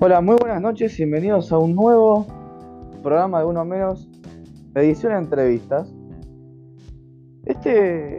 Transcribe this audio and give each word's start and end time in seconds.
Hola, 0.00 0.20
muy 0.20 0.36
buenas 0.36 0.62
noches, 0.62 0.96
bienvenidos 0.96 1.50
a 1.50 1.58
un 1.58 1.74
nuevo 1.74 2.24
programa 3.02 3.40
de 3.40 3.46
Uno 3.46 3.64
Menos, 3.64 4.08
edición 4.76 5.12
de 5.12 5.18
entrevistas. 5.18 5.92
Este, 7.44 8.18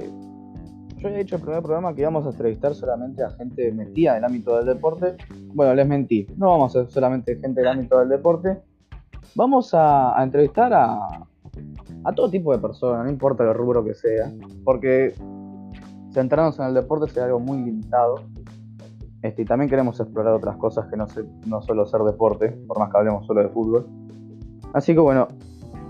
yo 0.98 1.08
había 1.08 1.20
dicho 1.20 1.38
el 1.38 1.42
primer 1.42 1.62
programa 1.62 1.96
que 1.96 2.02
íbamos 2.02 2.26
a 2.26 2.32
entrevistar 2.32 2.76
solamente 2.76 3.24
a 3.24 3.30
gente 3.32 3.72
metida 3.72 4.12
en 4.12 4.18
el 4.18 4.26
ámbito 4.26 4.58
del 4.58 4.66
deporte. 4.66 5.16
Bueno, 5.54 5.74
les 5.74 5.88
mentí, 5.88 6.28
no 6.36 6.50
vamos 6.50 6.76
a 6.76 6.82
ser 6.82 6.92
solamente 6.92 7.40
gente 7.40 7.62
del 7.62 7.70
ámbito 7.70 7.98
del 8.00 8.10
deporte. 8.10 8.62
Vamos 9.36 9.72
a, 9.74 10.22
entrevistar 10.22 10.74
a, 10.74 11.26
todo 12.14 12.30
tipo 12.30 12.52
de 12.52 12.60
personas, 12.60 13.06
no 13.06 13.10
importa 13.10 13.46
el 13.46 13.54
rubro 13.54 13.86
que 13.86 13.94
sea, 13.94 14.30
porque 14.66 15.14
centrarnos 16.12 16.60
en 16.60 16.66
el 16.66 16.74
deporte 16.74 17.08
sería 17.08 17.28
algo 17.28 17.40
muy 17.40 17.60
limitado 17.60 18.16
este, 19.22 19.42
y 19.42 19.46
también 19.46 19.70
queremos 19.70 20.00
explorar 20.00 20.34
otras 20.34 20.58
cosas 20.58 20.88
que 20.90 20.96
no, 20.96 21.08
se, 21.08 21.24
no 21.46 21.62
solo 21.62 21.86
ser 21.86 22.02
deporte, 22.02 22.50
por 22.68 22.80
más 22.80 22.90
que 22.90 22.98
hablemos 22.98 23.26
solo 23.26 23.42
de 23.42 23.50
fútbol. 23.50 23.86
Así 24.74 24.94
que 24.94 25.00
bueno, 25.00 25.28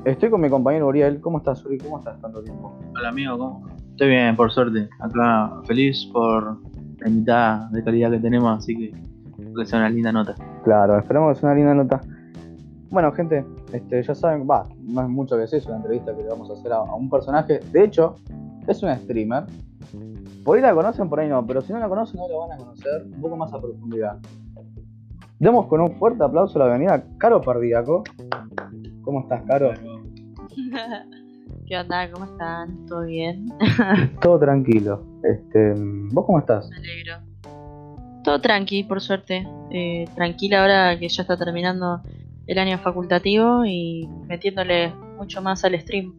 estoy 0.06 0.30
con 0.30 0.42
mi 0.42 0.50
compañero 0.50 0.88
Uriel. 0.88 1.22
¿Cómo 1.22 1.40
estás, 1.40 1.64
Uri? 1.66 1.78
¿Cómo 1.78 2.00
estás 2.00 2.20
tanto 2.22 2.42
tiempo? 2.44 2.78
Hola 2.96 3.10
amigo, 3.10 3.38
¿cómo? 3.38 3.68
Estoy 3.92 4.10
bien, 4.10 4.36
por 4.36 4.52
suerte. 4.52 4.90
Acá 5.00 5.52
feliz 5.66 6.06
por 6.12 6.58
la 7.00 7.10
invitada 7.10 7.70
de 7.72 7.84
calidad 7.84 8.12
que 8.12 8.20
tenemos, 8.20 8.58
así 8.58 8.76
que 8.76 9.10
que 9.56 9.66
sea 9.66 9.80
una 9.80 9.90
linda 9.90 10.12
nota. 10.12 10.36
Claro, 10.64 10.98
esperamos 10.98 11.34
que 11.34 11.42
sea 11.42 11.50
una 11.50 11.56
linda 11.56 11.74
nota. 11.74 12.02
Bueno, 12.90 13.12
gente, 13.12 13.46
este, 13.72 14.02
ya 14.02 14.16
saben, 14.16 14.48
va, 14.50 14.68
no 14.82 15.02
es 15.02 15.10
mucho 15.10 15.38
que 15.38 15.44
es 15.44 15.54
eso, 15.54 15.70
una 15.70 15.78
entrevista 15.78 16.16
que 16.16 16.24
le 16.24 16.30
vamos 16.30 16.50
a 16.50 16.54
hacer 16.54 16.72
a, 16.72 16.78
a 16.78 16.96
un 16.96 17.10
personaje. 17.10 17.60
De 17.72 17.84
hecho, 17.84 18.16
es 18.68 18.82
un 18.82 18.96
streamer. 18.96 19.46
Por 20.50 20.58
ahí 20.58 20.64
la 20.64 20.74
conocen, 20.74 21.08
por 21.08 21.20
ahí 21.20 21.30
no, 21.30 21.46
pero 21.46 21.62
si 21.62 21.72
no 21.72 21.78
la 21.78 21.88
conocen, 21.88 22.20
no 22.20 22.28
la 22.28 22.36
van 22.36 22.54
a 22.54 22.58
conocer 22.58 23.04
un 23.06 23.22
poco 23.22 23.38
más 23.38 23.54
a 23.54 23.62
profundidad. 23.62 24.18
Demos 25.38 25.68
con 25.68 25.80
un 25.80 25.92
fuerte 26.00 26.24
aplauso 26.24 26.58
a 26.58 26.66
la 26.66 26.74
avenida 26.74 27.04
Caro 27.20 27.40
Pardíaco. 27.40 28.04
¿Cómo 29.04 29.20
estás, 29.20 29.44
Caro? 29.44 29.72
¿Qué 31.68 31.78
onda? 31.78 32.10
¿Cómo 32.12 32.26
están? 32.26 32.84
¿Todo 32.88 33.04
bien? 33.04 33.46
Todo 34.24 34.40
tranquilo. 34.40 35.06
Este, 35.22 35.76
¿Vos 36.14 36.26
cómo 36.26 36.40
estás? 36.40 36.68
Me 36.72 36.78
alegro. 36.78 37.18
Todo 38.24 38.42
tranqui, 38.42 38.86
por 38.86 39.02
suerte. 39.02 39.48
Eh, 39.70 40.06
tranquila 40.16 40.62
ahora 40.62 40.98
que 40.98 41.10
ya 41.10 41.22
está 41.22 41.38
terminando 41.38 42.02
el 42.48 42.58
año 42.58 42.80
facultativo 42.80 43.66
y 43.68 44.10
metiéndole 44.26 44.92
mucho 45.16 45.44
más 45.44 45.64
al 45.64 45.80
stream, 45.80 46.16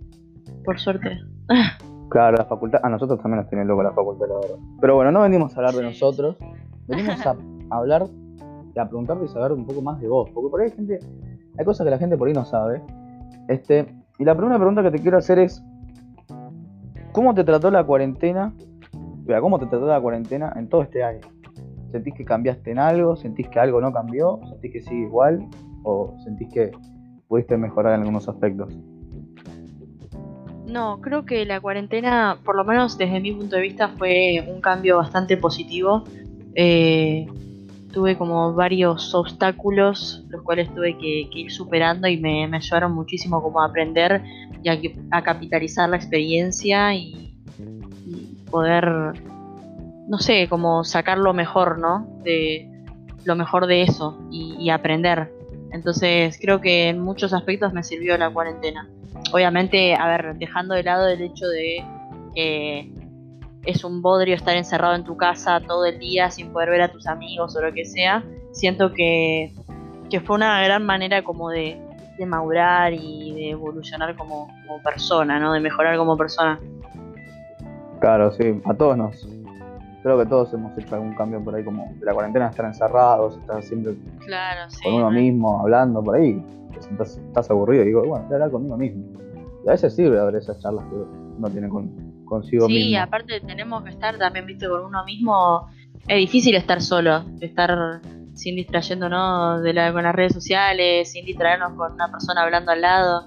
por 0.64 0.78
suerte. 0.78 1.18
Claro, 2.10 2.36
la 2.36 2.44
facultad. 2.44 2.80
A 2.82 2.88
nosotros 2.88 3.20
también 3.20 3.40
nos 3.40 3.48
tiene 3.48 3.64
loco 3.64 3.82
la 3.82 3.92
facultad, 3.92 4.26
la 4.28 4.34
verdad. 4.34 4.56
Pero 4.80 4.96
bueno, 4.96 5.12
no 5.12 5.22
venimos 5.22 5.54
a 5.54 5.60
hablar 5.60 5.74
de 5.74 5.82
nosotros. 5.84 6.36
Venimos 6.88 7.24
a 7.24 7.36
hablar, 7.70 8.06
a 8.76 8.88
preguntarte 8.88 9.24
y 9.24 9.28
saber 9.28 9.52
un 9.52 9.64
poco 9.64 9.80
más 9.80 10.00
de 10.00 10.08
vos. 10.08 10.28
Porque 10.34 10.50
por 10.50 10.60
ahí 10.60 10.70
hay 10.70 10.72
gente. 10.72 10.98
Hay 11.56 11.64
cosas 11.64 11.84
que 11.84 11.90
la 11.90 11.98
gente 11.98 12.16
por 12.16 12.26
ahí 12.26 12.34
no 12.34 12.44
sabe. 12.44 12.82
Este. 13.46 13.94
Y 14.18 14.24
la 14.24 14.34
primera 14.34 14.56
pregunta 14.56 14.82
que 14.82 14.90
te 14.90 14.98
quiero 14.98 15.18
hacer 15.18 15.38
es. 15.38 15.64
¿Cómo 17.12 17.32
te 17.32 17.44
trató 17.44 17.70
la 17.70 17.84
cuarentena? 17.84 18.52
Mira, 19.24 19.40
¿cómo 19.40 19.60
te 19.60 19.66
trató 19.66 19.86
la 19.86 20.00
cuarentena 20.00 20.52
en 20.56 20.68
todo 20.68 20.82
este 20.82 21.04
año? 21.04 21.20
¿Sentís 21.90 22.14
que 22.14 22.24
cambiaste 22.24 22.72
en 22.72 22.80
algo? 22.80 23.14
¿Sentís 23.14 23.48
que 23.48 23.60
algo 23.60 23.80
no 23.80 23.92
cambió? 23.92 24.40
¿Sentís 24.48 24.72
que 24.72 24.80
sigue 24.80 25.02
igual? 25.02 25.48
¿O 25.84 26.14
sentís 26.24 26.48
que 26.52 26.72
pudiste 27.28 27.56
mejorar 27.56 27.94
en 27.94 28.00
algunos 28.00 28.28
aspectos? 28.28 28.76
No, 30.70 31.00
creo 31.00 31.24
que 31.26 31.44
la 31.44 31.60
cuarentena, 31.60 32.38
por 32.44 32.54
lo 32.54 32.64
menos 32.64 32.96
desde 32.96 33.18
mi 33.18 33.32
punto 33.32 33.56
de 33.56 33.62
vista, 33.62 33.88
fue 33.88 34.46
un 34.46 34.60
cambio 34.60 34.98
bastante 34.98 35.36
positivo. 35.36 36.04
Eh, 36.54 37.26
tuve 37.92 38.16
como 38.16 38.54
varios 38.54 39.12
obstáculos, 39.12 40.24
los 40.28 40.42
cuales 40.42 40.72
tuve 40.72 40.96
que, 40.96 41.28
ir 41.32 41.50
superando 41.50 42.06
y 42.06 42.18
me, 42.18 42.44
ayudaron 42.44 42.92
muchísimo 42.92 43.42
como 43.42 43.60
a 43.60 43.66
aprender 43.66 44.22
y 44.62 44.68
a, 44.68 44.78
a 45.10 45.22
capitalizar 45.22 45.88
la 45.88 45.96
experiencia 45.96 46.94
y, 46.94 47.34
poder, 48.48 48.84
no 50.08 50.18
sé, 50.18 50.48
como 50.48 50.84
sacar 50.84 51.18
lo 51.18 51.32
mejor, 51.32 51.78
¿no? 51.78 52.06
De 52.22 52.68
lo 53.24 53.34
mejor 53.34 53.66
de 53.66 53.82
eso 53.82 54.20
y 54.30 54.70
aprender. 54.70 55.39
Entonces 55.72 56.38
creo 56.40 56.60
que 56.60 56.88
en 56.88 57.00
muchos 57.00 57.32
aspectos 57.32 57.72
me 57.72 57.82
sirvió 57.82 58.16
la 58.18 58.30
cuarentena 58.30 58.88
obviamente, 59.32 59.94
a 59.94 60.06
ver, 60.08 60.34
dejando 60.36 60.74
de 60.74 60.82
lado 60.82 61.08
el 61.08 61.20
hecho 61.20 61.46
de 61.48 61.84
que 62.34 62.92
es 63.64 63.84
un 63.84 64.00
bodrio 64.00 64.34
estar 64.34 64.56
encerrado 64.56 64.94
en 64.94 65.04
tu 65.04 65.16
casa 65.16 65.60
todo 65.60 65.84
el 65.84 65.98
día 65.98 66.30
sin 66.30 66.52
poder 66.52 66.70
ver 66.70 66.82
a 66.82 66.88
tus 66.88 67.06
amigos 67.06 67.56
o 67.56 67.60
lo 67.60 67.72
que 67.72 67.84
sea, 67.84 68.24
siento 68.52 68.92
que, 68.92 69.52
que 70.08 70.20
fue 70.20 70.36
una 70.36 70.62
gran 70.62 70.84
manera 70.86 71.22
como 71.22 71.50
de, 71.50 71.78
de 72.18 72.26
madurar 72.26 72.92
y 72.94 73.34
de 73.34 73.50
evolucionar 73.50 74.16
como, 74.16 74.48
como 74.66 74.82
persona, 74.82 75.38
¿no? 75.38 75.52
De 75.52 75.60
mejorar 75.60 75.96
como 75.96 76.16
persona. 76.16 76.58
Claro, 78.00 78.32
sí, 78.32 78.60
a 78.64 78.74
todos 78.74 78.96
nos. 78.96 79.28
Creo 80.02 80.18
que 80.18 80.26
todos 80.26 80.52
hemos 80.54 80.76
hecho 80.78 80.94
algún 80.94 81.14
cambio 81.14 81.42
por 81.44 81.54
ahí, 81.54 81.62
como 81.64 81.92
de 81.98 82.04
la 82.06 82.14
cuarentena, 82.14 82.48
estar 82.48 82.64
encerrados, 82.66 83.36
estar 83.36 83.62
siempre 83.62 83.94
Claro, 84.24 84.70
sí. 84.70 84.82
con 84.82 84.94
uno 84.94 85.10
mismo, 85.10 85.60
hablando 85.60 86.02
por 86.02 86.16
ahí. 86.16 86.42
Estás 86.98 87.50
aburrido 87.50 87.82
y 87.82 87.86
digo, 87.88 88.00
bueno, 88.06 88.24
voy 88.24 88.32
a 88.32 88.36
hablar 88.36 88.50
conmigo 88.50 88.76
mismo. 88.76 89.04
Y 89.64 89.68
a 89.68 89.72
veces 89.72 89.94
sirve 89.94 90.18
haber 90.18 90.36
esas 90.36 90.58
charlas 90.60 90.84
que 90.86 90.94
uno 90.94 91.50
tiene 91.50 91.68
con, 91.68 92.24
consigo 92.24 92.66
Sí, 92.66 92.72
mismo. 92.72 93.02
aparte 93.02 93.40
tenemos 93.40 93.82
que 93.84 93.90
estar 93.90 94.16
también, 94.16 94.46
viste, 94.46 94.66
con 94.68 94.84
uno 94.84 95.04
mismo. 95.04 95.68
Es 96.08 96.16
difícil 96.16 96.54
estar 96.54 96.80
solo, 96.80 97.24
estar 97.40 98.00
sin 98.32 98.56
distrayéndonos 98.56 99.62
de 99.62 99.74
la, 99.74 99.92
con 99.92 100.02
las 100.02 100.14
redes 100.14 100.32
sociales, 100.32 101.12
sin 101.12 101.26
distraernos 101.26 101.74
con 101.74 101.92
una 101.92 102.10
persona 102.10 102.42
hablando 102.42 102.72
al 102.72 102.80
lado. 102.80 103.26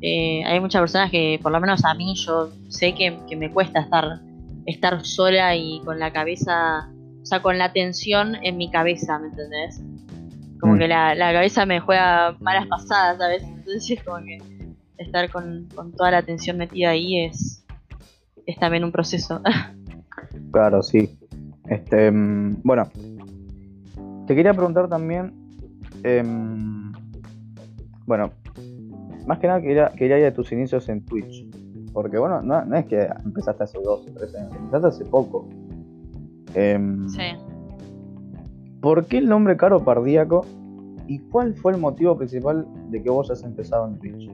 Eh, 0.00 0.42
hay 0.46 0.58
muchas 0.60 0.80
personas 0.80 1.10
que, 1.10 1.38
por 1.42 1.52
lo 1.52 1.60
menos 1.60 1.84
a 1.84 1.92
mí, 1.94 2.14
yo 2.14 2.48
sé 2.68 2.94
que, 2.94 3.18
que 3.28 3.36
me 3.36 3.50
cuesta 3.50 3.80
estar, 3.80 4.20
estar 4.66 5.04
sola 5.04 5.54
y 5.56 5.80
con 5.84 5.98
la 5.98 6.12
cabeza, 6.12 6.90
o 7.22 7.26
sea, 7.26 7.42
con 7.42 7.58
la 7.58 7.66
atención 7.66 8.36
en 8.42 8.56
mi 8.56 8.70
cabeza, 8.70 9.18
¿me 9.18 9.28
entendés? 9.28 9.80
Como 10.60 10.74
Mm. 10.74 10.78
que 10.78 10.88
la, 10.88 11.14
la 11.14 11.32
cabeza 11.32 11.66
me 11.66 11.80
juega 11.80 12.36
malas 12.40 12.66
pasadas, 12.66 13.18
¿sabes? 13.18 13.42
Entonces 13.42 13.90
es 13.98 14.02
como 14.04 14.24
que 14.24 14.38
estar 14.98 15.30
con, 15.30 15.68
con 15.74 15.92
toda 15.92 16.10
la 16.12 16.18
atención 16.18 16.56
metida 16.56 16.90
ahí 16.90 17.24
es, 17.24 17.64
es 18.46 18.58
también 18.58 18.84
un 18.84 18.92
proceso. 18.92 19.40
Claro, 20.52 20.82
sí. 20.82 21.18
Este, 21.68 22.10
mm, 22.10 22.62
bueno, 22.62 22.88
te 24.26 24.34
quería 24.36 24.52
preguntar 24.52 24.88
también, 24.88 25.32
em, 26.04 26.92
bueno, 28.06 28.30
más 29.26 29.38
que 29.38 29.46
nada 29.48 29.60
quería, 29.60 29.90
quería 29.96 30.18
ir 30.18 30.26
a 30.26 30.34
tus 30.34 30.52
inicios 30.52 30.88
en 30.88 31.04
Twitch, 31.04 31.44
porque 31.94 32.18
bueno, 32.18 32.42
no, 32.42 32.64
no 32.64 32.76
es 32.76 32.84
que 32.86 33.08
empezaste 33.24 33.62
hace 33.64 33.78
dos 33.78 34.00
o 34.06 34.12
tres 34.12 34.34
años, 34.34 34.52
empezaste 34.56 34.88
hace 34.88 35.04
poco. 35.06 35.48
Em, 36.54 37.08
sí. 37.08 37.22
¿Por 38.82 39.06
qué 39.06 39.18
el 39.18 39.28
nombre 39.28 39.56
Caro 39.56 39.82
Pardíaco? 39.82 40.44
¿Y 41.06 41.18
cuál 41.20 41.54
fue 41.54 41.72
el 41.72 41.78
motivo 41.78 42.16
principal 42.18 42.66
de 42.90 43.02
que 43.02 43.08
vos 43.10 43.30
hayas 43.30 43.44
empezado 43.44 43.88
en 43.88 43.98
Twitch? 43.98 44.30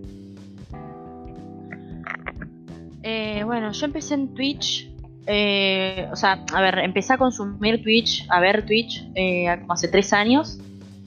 Eh, 3.02 3.42
bueno, 3.44 3.72
yo 3.72 3.86
empecé 3.86 4.14
en 4.14 4.34
Twitch. 4.34 4.88
eh, 5.26 6.08
o 6.10 6.16
sea, 6.16 6.44
a 6.52 6.60
ver, 6.62 6.78
empecé 6.78 7.12
a 7.12 7.18
consumir 7.18 7.82
Twitch, 7.82 8.26
a 8.30 8.40
ver 8.40 8.66
Twitch, 8.66 9.08
eh, 9.14 9.46
como 9.60 9.74
hace 9.74 9.86
tres 9.88 10.12
años. 10.12 10.58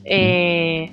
eh, 0.06 0.91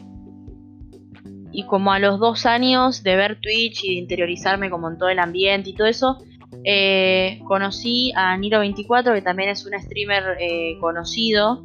y 1.52 1.64
como 1.64 1.92
a 1.92 1.98
los 1.98 2.18
dos 2.18 2.46
años 2.46 3.02
de 3.02 3.16
ver 3.16 3.40
Twitch 3.40 3.84
y 3.84 3.94
de 3.94 4.00
interiorizarme 4.00 4.70
como 4.70 4.88
en 4.88 4.98
todo 4.98 5.08
el 5.08 5.18
ambiente 5.18 5.70
y 5.70 5.74
todo 5.74 5.86
eso, 5.86 6.18
eh, 6.64 7.40
conocí 7.46 8.12
a 8.16 8.36
Niro24, 8.36 9.14
que 9.14 9.22
también 9.22 9.50
es 9.50 9.64
un 9.66 9.78
streamer 9.80 10.36
eh, 10.40 10.76
conocido, 10.80 11.64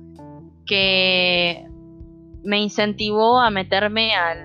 que 0.65 1.65
me 2.43 2.59
incentivó 2.59 3.39
a 3.39 3.49
meterme 3.49 4.13
al, 4.15 4.37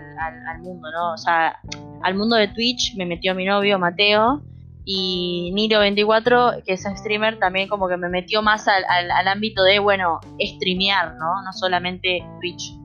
mundo, 0.62 0.90
¿no? 0.90 1.12
O 1.14 1.18
sea, 1.18 1.58
al 2.02 2.14
mundo 2.14 2.36
de 2.36 2.48
Twitch 2.48 2.94
me 2.96 3.06
metió 3.06 3.34
mi 3.34 3.44
novio 3.44 3.78
Mateo 3.78 4.42
y 4.84 5.52
Niro24, 5.54 6.62
que 6.64 6.72
es 6.74 6.84
streamer, 6.96 7.38
también 7.38 7.68
como 7.68 7.88
que 7.88 7.96
me 7.96 8.08
metió 8.08 8.42
más 8.42 8.66
al- 8.68 8.84
al 8.88 9.28
ámbito 9.28 9.62
de, 9.62 9.78
bueno, 9.78 10.20
streamear, 10.38 11.14
¿no? 11.16 11.42
No 11.42 11.52
solamente 11.52 12.22
Twitch. 12.40 12.79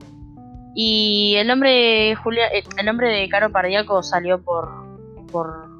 Y 0.76 1.34
el 1.36 1.48
nombre 1.48 1.70
de 1.70 2.14
Julia, 2.16 2.46
el 2.48 2.62
el 2.78 2.86
nombre 2.86 3.08
de 3.08 3.28
Caro 3.28 3.50
Pardíaco 3.50 4.02
salió 4.02 4.42
por, 4.42 4.68
por 5.32 5.70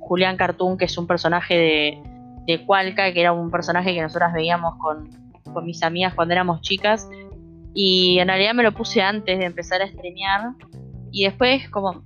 Julián 0.00 0.36
Cartoon, 0.36 0.76
que 0.76 0.86
es 0.86 0.98
un 0.98 1.06
personaje 1.06 1.54
de, 1.54 2.02
de 2.46 2.66
Cualca, 2.66 3.12
que 3.12 3.20
era 3.20 3.32
un 3.32 3.50
personaje 3.50 3.94
que 3.94 4.02
nosotras 4.02 4.32
veíamos 4.34 4.74
con, 4.78 5.08
con 5.52 5.64
mis 5.64 5.82
amigas 5.82 6.14
cuando 6.14 6.34
éramos 6.34 6.60
chicas. 6.62 7.08
Y 7.74 8.18
en 8.18 8.28
realidad 8.28 8.54
me 8.54 8.64
lo 8.64 8.72
puse 8.72 9.00
antes 9.00 9.38
de 9.38 9.44
empezar 9.44 9.80
a 9.80 9.88
streamear. 9.88 10.54
Y 11.12 11.24
después, 11.24 11.70
como. 11.70 12.02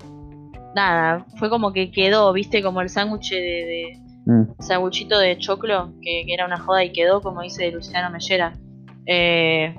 Nada, 0.75 1.25
fue 1.39 1.49
como 1.49 1.73
que 1.73 1.91
quedó, 1.91 2.31
viste, 2.33 2.63
como 2.63 2.83
el 2.83 2.91
sándwich 2.91 3.31
de, 3.31 3.39
de 3.41 4.09
Mm, 4.29 4.61
sanguchito 4.61 5.19
de 5.19 5.39
choclo, 5.39 5.95
que, 6.03 6.25
que 6.27 6.35
era 6.35 6.45
una 6.45 6.59
joda 6.59 6.85
y 6.85 6.93
quedó, 6.93 7.23
como 7.23 7.41
dice 7.41 7.71
Luciano 7.73 8.11
Mellera. 8.11 8.53
Eh, 9.07 9.75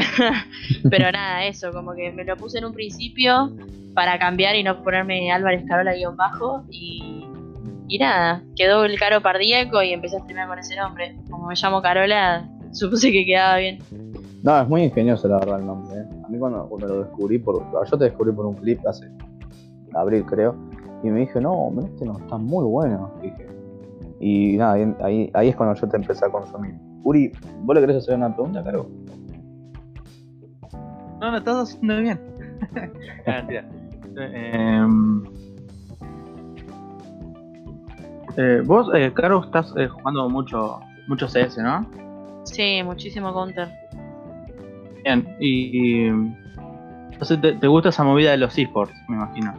Pero 0.90 1.12
nada, 1.12 1.44
eso, 1.46 1.72
como 1.72 1.94
que 1.94 2.10
me 2.12 2.24
lo 2.24 2.36
puse 2.36 2.58
en 2.58 2.64
un 2.64 2.72
principio 2.72 3.54
para 3.94 4.18
cambiar 4.18 4.54
y 4.56 4.62
no 4.62 4.82
ponerme 4.82 5.32
Álvarez 5.32 5.64
Carola 5.68 5.94
guion 5.94 6.16
bajo 6.16 6.64
y, 6.70 7.24
y 7.88 7.98
nada, 7.98 8.42
quedó 8.56 8.84
el 8.84 8.98
caro 8.98 9.20
pardíaco 9.20 9.82
y 9.82 9.92
empecé 9.92 10.16
a 10.16 10.20
streamear 10.20 10.48
con 10.48 10.58
ese 10.58 10.76
nombre. 10.76 11.16
Como 11.30 11.46
me 11.46 11.54
llamo 11.54 11.82
Carola, 11.82 12.48
supuse 12.72 13.12
que 13.12 13.24
quedaba 13.24 13.58
bien. 13.58 13.78
No, 14.42 14.60
es 14.60 14.68
muy 14.68 14.82
ingenioso 14.84 15.28
la 15.28 15.38
verdad 15.38 15.60
el 15.60 15.66
nombre. 15.66 15.98
¿eh? 15.98 16.06
A 16.24 16.28
mí 16.28 16.38
cuando, 16.38 16.68
cuando 16.68 16.86
lo 16.86 17.04
descubrí, 17.04 17.38
por, 17.38 17.64
yo 17.90 17.98
te 17.98 18.04
descubrí 18.04 18.32
por 18.32 18.46
un 18.46 18.54
clip 18.54 18.80
hace 18.86 19.10
abril 19.94 20.24
creo, 20.24 20.54
y 21.02 21.08
me 21.08 21.20
dije, 21.20 21.40
no, 21.40 21.72
este 21.82 22.04
no 22.04 22.18
está 22.18 22.36
muy 22.36 22.64
bueno. 22.64 23.10
Dije. 23.22 23.46
Y 24.20 24.56
nada, 24.56 24.74
ahí, 25.00 25.30
ahí 25.32 25.48
es 25.48 25.56
cuando 25.56 25.74
yo 25.74 25.88
te 25.88 25.96
empecé 25.96 26.26
a 26.26 26.28
consumir. 26.28 26.74
Uri, 27.02 27.32
¿vos 27.62 27.74
le 27.74 27.80
querés 27.80 27.96
hacer 27.96 28.16
una 28.16 28.34
pregunta, 28.34 28.62
Caro? 28.62 28.86
No, 31.20 31.30
no, 31.30 31.36
estás 31.36 31.68
haciendo 31.68 32.00
bien. 32.00 32.20
Mentira. 33.26 33.68
Em, 34.16 35.22
eh, 38.36 38.62
vos, 38.64 38.88
eh, 38.94 39.12
Caro, 39.14 39.44
estás 39.44 39.72
eh, 39.76 39.86
jugando 39.86 40.28
mucho, 40.28 40.80
mucho 41.06 41.26
CS, 41.28 41.58
¿no? 41.58 41.86
Sí, 42.44 42.82
muchísimo 42.82 43.32
counter. 43.32 43.68
Bien, 45.04 45.36
y, 45.38 46.06
y 46.06 46.06
entonces 47.12 47.40
te, 47.40 47.52
te 47.52 47.66
gusta 47.66 47.90
esa 47.90 48.02
movida 48.02 48.30
de 48.32 48.38
los 48.38 48.56
esports, 48.58 48.94
me 49.08 49.16
imagino. 49.16 49.54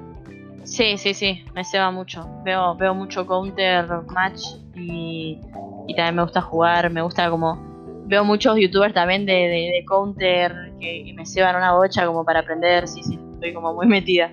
Sí, 0.63 0.97
sí, 0.97 1.13
sí, 1.13 1.43
me 1.53 1.63
ceba 1.63 1.91
mucho. 1.91 2.27
Veo, 2.43 2.75
veo 2.75 2.93
mucho 2.93 3.25
counter 3.25 3.87
match 4.13 4.41
y, 4.75 5.39
y 5.87 5.95
también 5.95 6.15
me 6.15 6.23
gusta 6.23 6.41
jugar, 6.41 6.89
me 6.89 7.01
gusta 7.01 7.29
como... 7.29 7.70
Veo 8.05 8.25
muchos 8.25 8.57
youtubers 8.57 8.93
también 8.93 9.25
de, 9.25 9.33
de, 9.33 9.71
de 9.73 9.85
counter 9.87 10.73
que, 10.79 11.03
que 11.05 11.13
me 11.13 11.25
ceban 11.25 11.55
una 11.55 11.73
bocha 11.73 12.05
como 12.05 12.25
para 12.25 12.41
aprender, 12.41 12.87
sí, 12.87 13.01
sí, 13.03 13.19
estoy 13.33 13.53
como 13.53 13.73
muy 13.73 13.87
metida. 13.87 14.31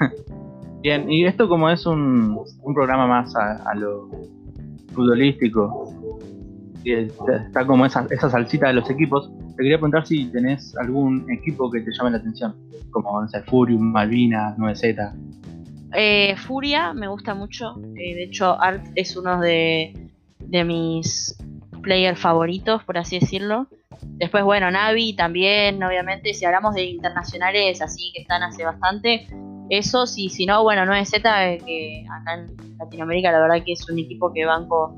Bien, 0.82 1.10
y 1.10 1.24
esto 1.24 1.48
como 1.48 1.68
es 1.68 1.84
un, 1.86 2.38
un 2.62 2.74
programa 2.74 3.06
más 3.06 3.34
a, 3.34 3.56
a 3.70 3.74
lo 3.74 4.08
futbolístico, 4.94 5.92
y 6.84 6.92
está 6.92 7.36
está 7.36 7.66
como 7.66 7.84
esa, 7.84 8.06
esa 8.10 8.30
salsita 8.30 8.68
de 8.68 8.74
los 8.74 8.88
equipos, 8.88 9.30
te 9.56 9.62
quería 9.62 9.78
preguntar 9.78 10.06
si 10.06 10.26
tenés 10.26 10.76
algún 10.76 11.26
equipo 11.30 11.70
que 11.70 11.80
te 11.80 11.90
llame 11.92 12.12
la 12.12 12.18
atención, 12.18 12.54
como 12.90 13.20
no 13.20 13.28
sé, 13.28 13.42
Furium, 13.42 13.82
Malvinas, 13.92 14.56
9Z. 14.56 15.12
Eh, 15.92 16.36
Furia 16.36 16.92
me 16.92 17.08
gusta 17.08 17.34
mucho, 17.34 17.74
eh, 17.96 18.14
de 18.14 18.24
hecho 18.24 18.60
Art 18.60 18.84
es 18.94 19.16
uno 19.16 19.40
de, 19.40 19.92
de 20.38 20.64
mis 20.64 21.36
players 21.86 22.18
favoritos, 22.18 22.82
por 22.82 22.98
así 22.98 23.20
decirlo. 23.20 23.68
Después, 24.02 24.42
bueno, 24.42 24.68
Navi 24.72 25.14
también, 25.14 25.80
obviamente, 25.82 26.34
si 26.34 26.44
hablamos 26.44 26.74
de 26.74 26.82
internacionales 26.82 27.80
así 27.80 28.10
que 28.12 28.22
están 28.22 28.42
hace 28.42 28.64
bastante, 28.64 29.28
eso 29.70 30.04
sí, 30.06 30.28
si 30.28 30.46
no, 30.46 30.64
bueno, 30.64 30.82
9Z, 30.82 31.22
eh, 31.24 31.58
que 31.64 32.04
acá 32.10 32.34
en 32.34 32.76
Latinoamérica 32.76 33.30
la 33.30 33.38
verdad 33.38 33.64
que 33.64 33.72
es 33.72 33.88
un 33.88 34.00
equipo 34.00 34.32
que 34.32 34.44
banco, 34.44 34.96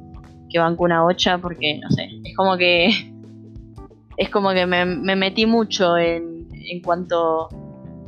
que 0.48 0.58
banco 0.58 0.84
una 0.84 1.04
ocha, 1.04 1.36
porque 1.36 1.78
no 1.78 1.90
sé, 1.90 2.08
es 2.24 2.34
como 2.34 2.56
que 2.56 2.88
es 4.16 4.30
como 4.30 4.52
que 4.52 4.64
me, 4.64 4.86
me 4.86 5.14
metí 5.14 5.44
mucho 5.44 5.98
en, 5.98 6.48
en 6.52 6.80
cuanto 6.80 7.50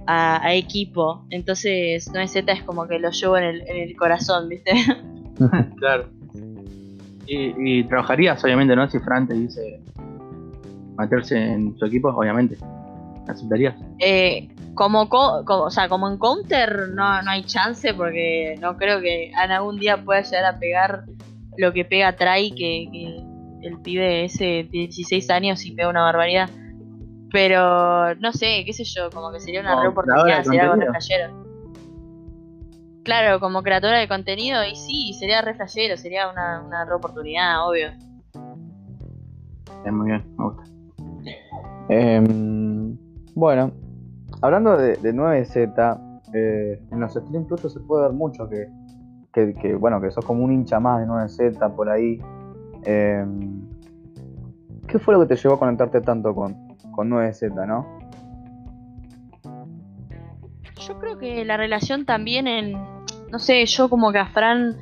a, 0.07 0.43
a 0.43 0.55
equipo, 0.55 1.27
entonces 1.29 2.11
9Z 2.11 2.51
es 2.51 2.63
como 2.63 2.89
que 2.89 2.99
lo 2.99 3.11
llevo 3.11 3.37
en 3.37 3.45
el, 3.45 3.61
en 3.69 3.77
el 3.89 3.95
corazón, 3.95 4.49
¿viste? 4.49 4.73
claro. 5.79 6.20
Y, 7.33 7.79
y 7.81 7.85
trabajarías, 7.85 8.43
obviamente, 8.43 8.75
¿no? 8.75 8.89
Si 8.91 8.99
Fran 8.99 9.29
te 9.29 9.35
dice 9.35 9.81
meterse 10.99 11.39
en 11.39 11.77
su 11.79 11.85
equipo, 11.87 12.09
obviamente. 12.09 12.57
¿Aceptarías? 13.29 13.77
Eh, 14.01 14.49
como, 14.75 15.09
co- 15.09 15.45
como, 15.45 15.63
o 15.65 15.71
sea, 15.71 15.89
como 15.89 16.09
en 16.09 16.19
Counter 16.19 16.89
no, 16.89 17.23
no 17.23 17.31
hay 17.31 17.45
chance 17.45 17.95
porque 17.95 18.57
no 18.61 18.77
creo 18.77 19.01
que 19.01 19.31
en 19.31 19.51
algún 19.53 19.79
día 19.79 19.97
pueda 20.05 20.23
llegar 20.23 20.45
a 20.45 20.59
pegar 20.59 21.05
lo 21.57 21.73
que 21.73 21.85
pega 21.85 22.17
Trai, 22.17 22.51
que, 22.51 22.89
que 22.91 23.69
el 23.69 23.79
pibe 23.81 24.25
ese 24.25 24.67
16 24.71 25.31
años 25.31 25.65
y 25.65 25.71
pega 25.73 25.89
una 25.89 26.03
barbaridad. 26.03 26.51
Pero 27.31 28.15
no 28.17 28.33
sé, 28.33 28.65
qué 28.67 28.73
sé 28.73 28.83
yo, 28.85 29.09
como 29.11 29.31
que 29.31 29.39
sería 29.39 29.61
una 29.61 29.71
Como 29.71 29.83
re 29.83 29.89
oportunidad, 29.91 30.43
sería 30.43 30.63
algo 30.63 30.75
re. 30.77 30.87
Claro, 33.03 33.41
como 33.41 33.63
creadora 33.63 33.99
de 33.99 34.09
contenido, 34.09 34.63
y 34.65 34.77
sí, 34.77 35.15
sería 35.15 35.41
re 35.41 35.55
flashero, 35.55 35.97
sería 35.97 36.31
una, 36.31 36.63
una 36.63 36.85
re 36.85 36.95
oportunidad, 36.95 37.67
obvio. 37.67 37.89
Es 39.85 39.93
muy 39.93 40.11
bien, 40.11 40.25
me 40.37 40.45
gusta. 40.45 40.63
Em, 41.89 42.97
bueno, 43.35 43.73
hablando 44.43 44.77
de, 44.77 44.97
de 44.97 45.15
9Z, 45.15 46.23
eh, 46.35 46.81
en 46.91 47.01
los 47.01 47.13
streams 47.13 47.49
tuyos 47.49 47.73
se 47.73 47.81
puede 47.81 48.05
ver 48.05 48.13
mucho 48.13 48.49
que, 48.49 48.69
que, 49.33 49.55
que, 49.55 49.75
bueno, 49.75 50.01
que 50.01 50.11
sos 50.11 50.25
como 50.25 50.45
un 50.45 50.53
hincha 50.53 50.79
más 50.79 51.01
de 51.01 51.07
9Z 51.07 51.75
por 51.75 51.89
ahí. 51.89 52.21
Em, 52.85 53.63
¿Qué 54.87 54.99
fue 54.99 55.15
lo 55.15 55.21
que 55.21 55.35
te 55.35 55.37
llevó 55.37 55.55
a 55.55 55.59
conectarte 55.59 56.01
tanto 56.01 56.35
con, 56.35 56.55
con 56.93 57.11
9Z, 57.11 57.67
no? 57.67 57.87
Yo 60.91 60.99
creo 60.99 61.19
que 61.19 61.45
la 61.45 61.57
relación 61.57 62.05
también 62.05 62.49
en. 62.49 62.73
No 63.31 63.39
sé, 63.39 63.65
yo 63.65 63.89
como 63.89 64.11
que 64.11 64.19
a 64.19 64.27
Fran 64.27 64.77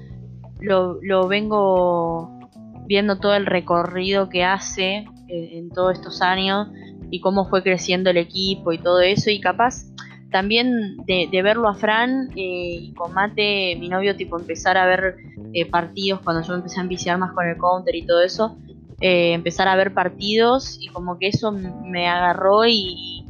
lo, 0.59 0.99
lo 1.03 1.29
vengo 1.29 2.49
viendo 2.87 3.19
todo 3.19 3.35
el 3.35 3.45
recorrido 3.45 4.31
que 4.31 4.43
hace 4.43 5.05
en, 5.29 5.69
todos 5.69 5.99
estos 5.99 6.23
años 6.23 6.69
y 7.11 7.21
cómo 7.21 7.45
fue 7.45 7.63
creciendo 7.63 8.09
el 8.09 8.17
equipo 8.17 8.73
y 8.73 8.79
todo 8.79 9.03
eso. 9.03 9.29
Y 9.29 9.39
capaz 9.39 9.85
también 10.31 10.97
de, 11.05 11.29
verlo 11.43 11.69
a 11.69 11.75
Fran 11.75 12.31
eh, 12.35 12.79
y 12.81 12.95
con 12.95 13.13
Mate, 13.13 13.77
mi 13.79 13.91
novio, 13.91 14.17
tipo 14.17 14.39
empezar 14.41 14.79
a 14.79 14.87
ver 14.87 15.17
eh, 15.53 15.67
partidos 15.67 16.23
cuando 16.23 16.43
yo 16.43 16.55
me 16.55 16.61
empecé 16.61 16.81
a 16.81 16.85
enviciar 16.85 17.19
más 17.19 17.33
con 17.33 17.47
el 17.47 17.59
counter 17.59 17.95
y 17.95 18.07
todo 18.07 18.23
eso. 18.23 18.57
eh, 19.03 19.35
empezar 19.35 19.69
a 19.69 19.77
ver 19.77 19.93
partidos 19.93 20.79
y 20.81 20.89
como 20.89 21.19
que 21.19 21.29
eso 21.29 21.53
me 21.53 22.09
agarró 22.09 22.67
y 22.67 23.27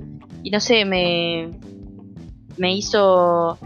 no 0.50 0.60
sé, 0.60 0.84
me, 0.84 1.50
me 2.58 2.74
hizo 2.74 3.58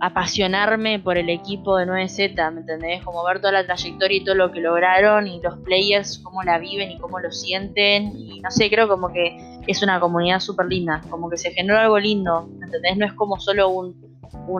apasionarme 0.00 1.00
por 1.00 1.18
el 1.18 1.28
equipo 1.28 1.76
de 1.76 1.86
9Z, 1.86 2.52
¿me 2.52 2.60
entendés? 2.60 3.02
Como 3.02 3.24
ver 3.24 3.40
toda 3.40 3.52
la 3.52 3.64
trayectoria 3.64 4.18
y 4.18 4.24
todo 4.24 4.36
lo 4.36 4.52
que 4.52 4.60
lograron 4.60 5.26
y 5.26 5.40
los 5.40 5.58
players, 5.58 6.18
cómo 6.18 6.42
la 6.42 6.58
viven 6.58 6.90
y 6.90 6.98
cómo 6.98 7.18
lo 7.18 7.32
sienten. 7.32 8.16
Y 8.16 8.40
no 8.40 8.50
sé, 8.50 8.70
creo 8.70 8.88
como 8.88 9.12
que 9.12 9.36
es 9.66 9.82
una 9.82 9.98
comunidad 9.98 10.40
súper 10.40 10.66
linda, 10.66 11.02
como 11.10 11.28
que 11.28 11.36
se 11.36 11.50
generó 11.50 11.78
algo 11.78 11.98
lindo, 11.98 12.48
¿me 12.58 12.66
entendés? 12.66 12.96
No 12.96 13.06
es 13.06 13.12
como 13.14 13.38
solo 13.40 13.68
un, 13.70 14.08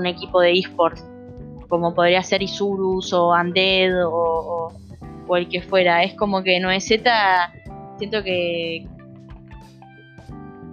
equipo 0.07 0.41
de 0.41 0.59
esports, 0.59 1.05
como 1.69 1.95
podría 1.95 2.23
ser 2.23 2.43
Isurus 2.43 3.13
o 3.13 3.31
Undead 3.31 4.07
o, 4.07 4.11
o, 4.11 4.73
o 5.27 5.37
el 5.37 5.49
que 5.49 5.63
fuera. 5.63 6.03
Es 6.03 6.15
como 6.15 6.43
que 6.43 6.59
9Z, 6.59 7.99
siento 7.99 8.23
que, 8.23 8.87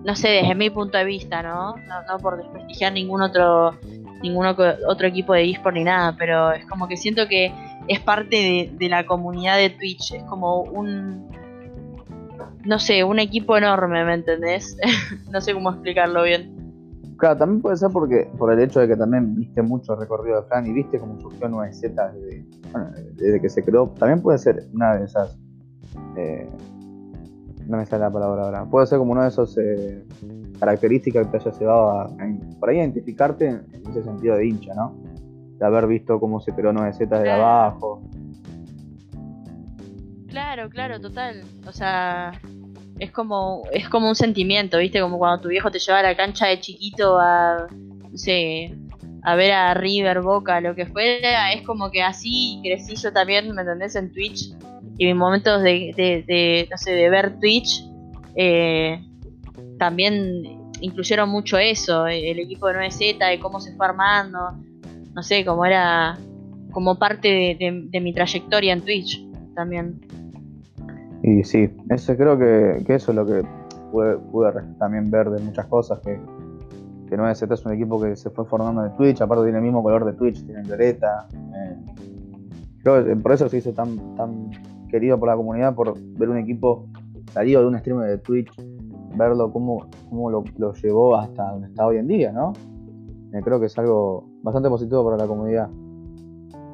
no 0.06 0.16
sé, 0.16 0.30
desde 0.30 0.54
mi 0.54 0.70
punto 0.70 0.98
de 0.98 1.04
vista, 1.04 1.42
¿no? 1.42 1.76
No, 1.76 2.04
no 2.08 2.20
por 2.20 2.38
desprestigiar 2.38 2.94
ningún 2.94 3.22
otro 3.22 3.74
ningún 4.22 4.46
otro 4.46 5.08
equipo 5.08 5.34
de 5.34 5.50
eSport 5.50 5.76
ni 5.76 5.84
nada, 5.84 6.16
pero 6.18 6.52
es 6.52 6.66
como 6.66 6.88
que 6.88 6.98
siento 6.98 7.28
que 7.28 7.52
es 7.88 8.00
parte 8.00 8.72
de, 8.78 8.90
la 8.90 9.06
comunidad 9.06 9.58
de 9.58 9.70
Twitch, 9.70 10.14
es 10.14 10.24
como 10.24 10.62
un, 10.62 11.28
no 12.64 12.80
sé, 12.80 13.04
un 13.04 13.20
equipo 13.20 13.58
enorme, 13.58 14.04
¿me 14.06 14.16
entendés? 14.16 14.78
no 15.32 15.42
sé 15.42 15.54
cómo 15.54 15.72
explicarlo 15.72 16.24
bien. 16.24 16.56
Claro, 17.18 17.38
también 17.38 17.62
puede 17.62 17.78
ser 17.78 17.90
porque 17.92 18.28
por 18.38 18.52
el 18.52 18.60
hecho 18.60 18.80
de 18.80 18.88
que 18.88 18.96
también 18.96 19.36
viste 19.36 19.62
mucho 19.62 19.96
recorrido 19.96 20.42
de 20.42 20.48
Fran 20.48 20.66
y 20.66 20.74
viste 20.74 21.00
cómo 21.00 21.20
surgió 21.22 21.48
9Z 21.48 22.14
desde, 22.14 22.46
bueno, 22.72 22.90
desde 23.14 23.42
que 23.42 23.50
se 23.50 23.64
creó. 23.64 23.88
También 23.98 24.22
puede 24.22 24.38
ser 24.38 24.68
una 24.74 24.96
de 24.96 25.06
esas. 25.06 25.38
eh, 26.18 26.50
no 27.68 27.78
me 27.78 27.86
sale 27.86 28.02
la 28.04 28.12
palabra 28.12 28.44
ahora. 28.44 28.66
Puede 28.66 28.88
ser 28.88 29.00
como 29.00 29.12
una 29.12 29.24
de 29.24 29.30
esas 29.30 29.58
eh, 29.58 30.04
características 30.60 31.26
que 31.28 31.38
te 31.38 31.50
haya 31.50 31.60
llevado 31.60 31.90
a, 31.92 32.04
a- 32.06 32.60
por 32.60 32.70
ahí 32.70 32.78
a 32.80 32.84
identificarte 32.84 33.48
en, 33.48 33.66
ese 33.90 34.04
sentido 34.04 34.36
de 34.38 34.48
hincha, 34.48 34.74
¿no? 34.76 34.96
De 35.60 35.66
haber 35.66 35.88
visto 35.88 36.20
cómo 36.20 36.40
se 36.42 36.52
creó 36.54 36.72
9Z 36.74 36.98
desde 36.98 37.24
Claro. 37.24 37.44
abajo. 37.44 38.02
Claro, 40.28 40.70
claro, 40.70 41.00
total. 41.00 41.44
O 41.68 41.72
sea, 41.72 42.34
es 43.00 43.12
como, 43.12 43.64
es 43.72 43.88
como 43.90 44.10
un 44.10 44.16
sentimiento, 44.16 44.78
¿viste? 44.80 45.00
Como 45.00 45.18
cuando 45.18 45.42
tu 45.42 45.50
viejo 45.50 45.72
te 45.72 45.80
lleva 45.80 46.00
a 46.00 46.04
la 46.04 46.16
cancha 46.18 46.48
de 46.48 46.60
chiquito 46.60 47.18
a, 47.20 47.68
no 47.72 48.18
sé, 48.18 48.78
a 49.24 49.36
ver 49.36 49.54
a 49.54 49.74
River, 49.74 50.22
Boca, 50.22 50.60
lo 50.60 50.76
que 50.76 50.86
fuera. 50.88 51.54
Es 51.54 51.62
como 51.66 51.90
que 51.90 52.04
así 52.04 52.60
crecí 52.64 52.96
yo 52.96 53.14
también, 53.14 53.54
¿me 53.56 53.62
entendés? 53.62 53.96
En 53.96 54.12
Twitch. 54.12 54.54
Y 54.98 55.06
mis 55.06 55.16
momentos 55.16 55.62
de, 55.62 56.68
no 56.70 56.78
sé, 56.78 56.92
de 56.92 57.10
ver 57.10 57.40
Twitch 57.40 57.86
eh, 58.36 59.00
también 59.78 60.72
incluyeron 60.82 61.30
mucho 61.30 61.58
eso, 61.58 62.08
eh, 62.08 62.32
el 62.32 62.40
equipo 62.40 62.68
de 62.68 62.76
9Z, 62.76 63.30
de 63.30 63.40
cómo 63.40 63.60
se 63.60 63.76
fue 63.76 63.86
armando. 63.86 64.40
No 65.14 65.24
sé, 65.24 65.46
cómo 65.46 65.66
era 65.66 66.18
como 66.72 66.96
parte 67.00 67.56
de, 67.58 68.02
mi 68.02 68.14
trayectoria 68.14 68.74
en 68.74 68.82
Twitch 68.82 69.26
también. 69.56 70.02
Y 71.24 71.44
sí, 71.44 71.70
ese 71.90 72.18
creo 72.18 72.38
que, 72.38 72.84
que 72.86 72.96
eso 72.96 73.12
es 73.12 73.16
lo 73.16 73.26
que 73.26 73.42
pude, 73.92 74.18
pude 74.18 74.52
también 74.78 75.10
ver 75.10 75.30
de 75.30 75.42
muchas 75.42 75.66
cosas, 75.68 76.00
que, 76.00 76.20
que 77.10 77.18
9Z 77.18 77.54
es 77.54 77.66
un 77.66 77.74
equipo 77.74 78.02
que 78.02 78.16
se 78.16 78.30
fue 78.30 78.46
formando 78.46 78.86
en 78.86 78.96
Twitch, 78.98 79.22
aparte 79.22 79.46
tiene 79.46 79.60
el 79.60 79.64
mismo 79.64 79.82
color 79.82 80.06
de 80.06 80.14
Twitch, 80.14 80.46
tiene 80.46 80.64
violeta. 80.64 81.28
Eh, 81.34 81.78
creo 82.84 83.06
que 83.06 83.16
por 83.16 83.32
eso 83.32 83.48
se 83.48 83.58
hizo 83.58 83.72
tan, 83.72 84.16
tan 84.18 84.52
querido 84.90 85.20
por 85.20 85.30
la 85.30 85.36
comunidad, 85.36 85.76
por 85.76 85.98
ver 86.00 86.30
un 86.30 86.38
equipo 86.38 86.88
salido 87.32 87.62
de 87.62 87.68
un 87.68 87.80
streamer 87.80 88.10
de 88.10 88.18
Twitch, 88.20 88.52
verlo 89.16 89.52
cómo, 89.52 89.88
cómo 90.10 90.30
lo, 90.30 90.44
llevó 90.74 91.16
hasta 91.16 91.52
donde 91.52 91.68
está 91.68 91.86
hoy 91.86 91.98
en 91.98 92.08
día, 92.08 92.32
¿no? 92.32 92.54
Eh, 93.34 93.42
creo 93.44 93.60
que 93.60 93.66
es 93.66 93.78
algo 93.78 94.26
bastante 94.44 94.70
positivo 94.70 95.04
para 95.04 95.18
la 95.18 95.28
comunidad. 95.28 95.70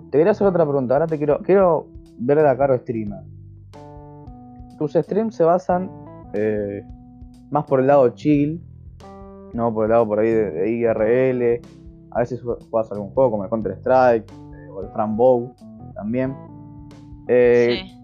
Te 0.09 0.17
quería 0.17 0.31
hacer 0.31 0.47
otra 0.47 0.65
pregunta, 0.65 0.95
ahora 0.95 1.07
te 1.07 1.17
quiero, 1.17 1.39
quiero 1.39 1.87
ver 2.17 2.39
a 2.39 2.43
la 2.43 2.57
cara 2.57 2.77
streamer. 2.77 3.21
Tus 4.77 4.93
streams 4.93 5.35
se 5.35 5.43
basan 5.43 5.89
eh, 6.33 6.83
más 7.49 7.65
por 7.65 7.79
el 7.79 7.87
lado 7.87 8.09
chill, 8.09 8.61
no 9.53 9.73
por 9.73 9.85
el 9.85 9.91
lado 9.91 10.07
por 10.07 10.19
ahí 10.19 10.29
de, 10.29 10.69
IRL. 10.71 11.61
A 12.11 12.19
veces 12.19 12.41
juegas 12.41 12.91
algún 12.91 13.09
juego 13.11 13.31
como 13.31 13.43
el 13.45 13.49
Counter 13.49 13.73
Strike 13.73 14.29
eh, 14.29 14.69
o 14.69 14.81
el 14.81 14.89
Fran 14.89 15.15
Bow 15.15 15.53
también. 15.95 16.35
sí. 17.27 18.00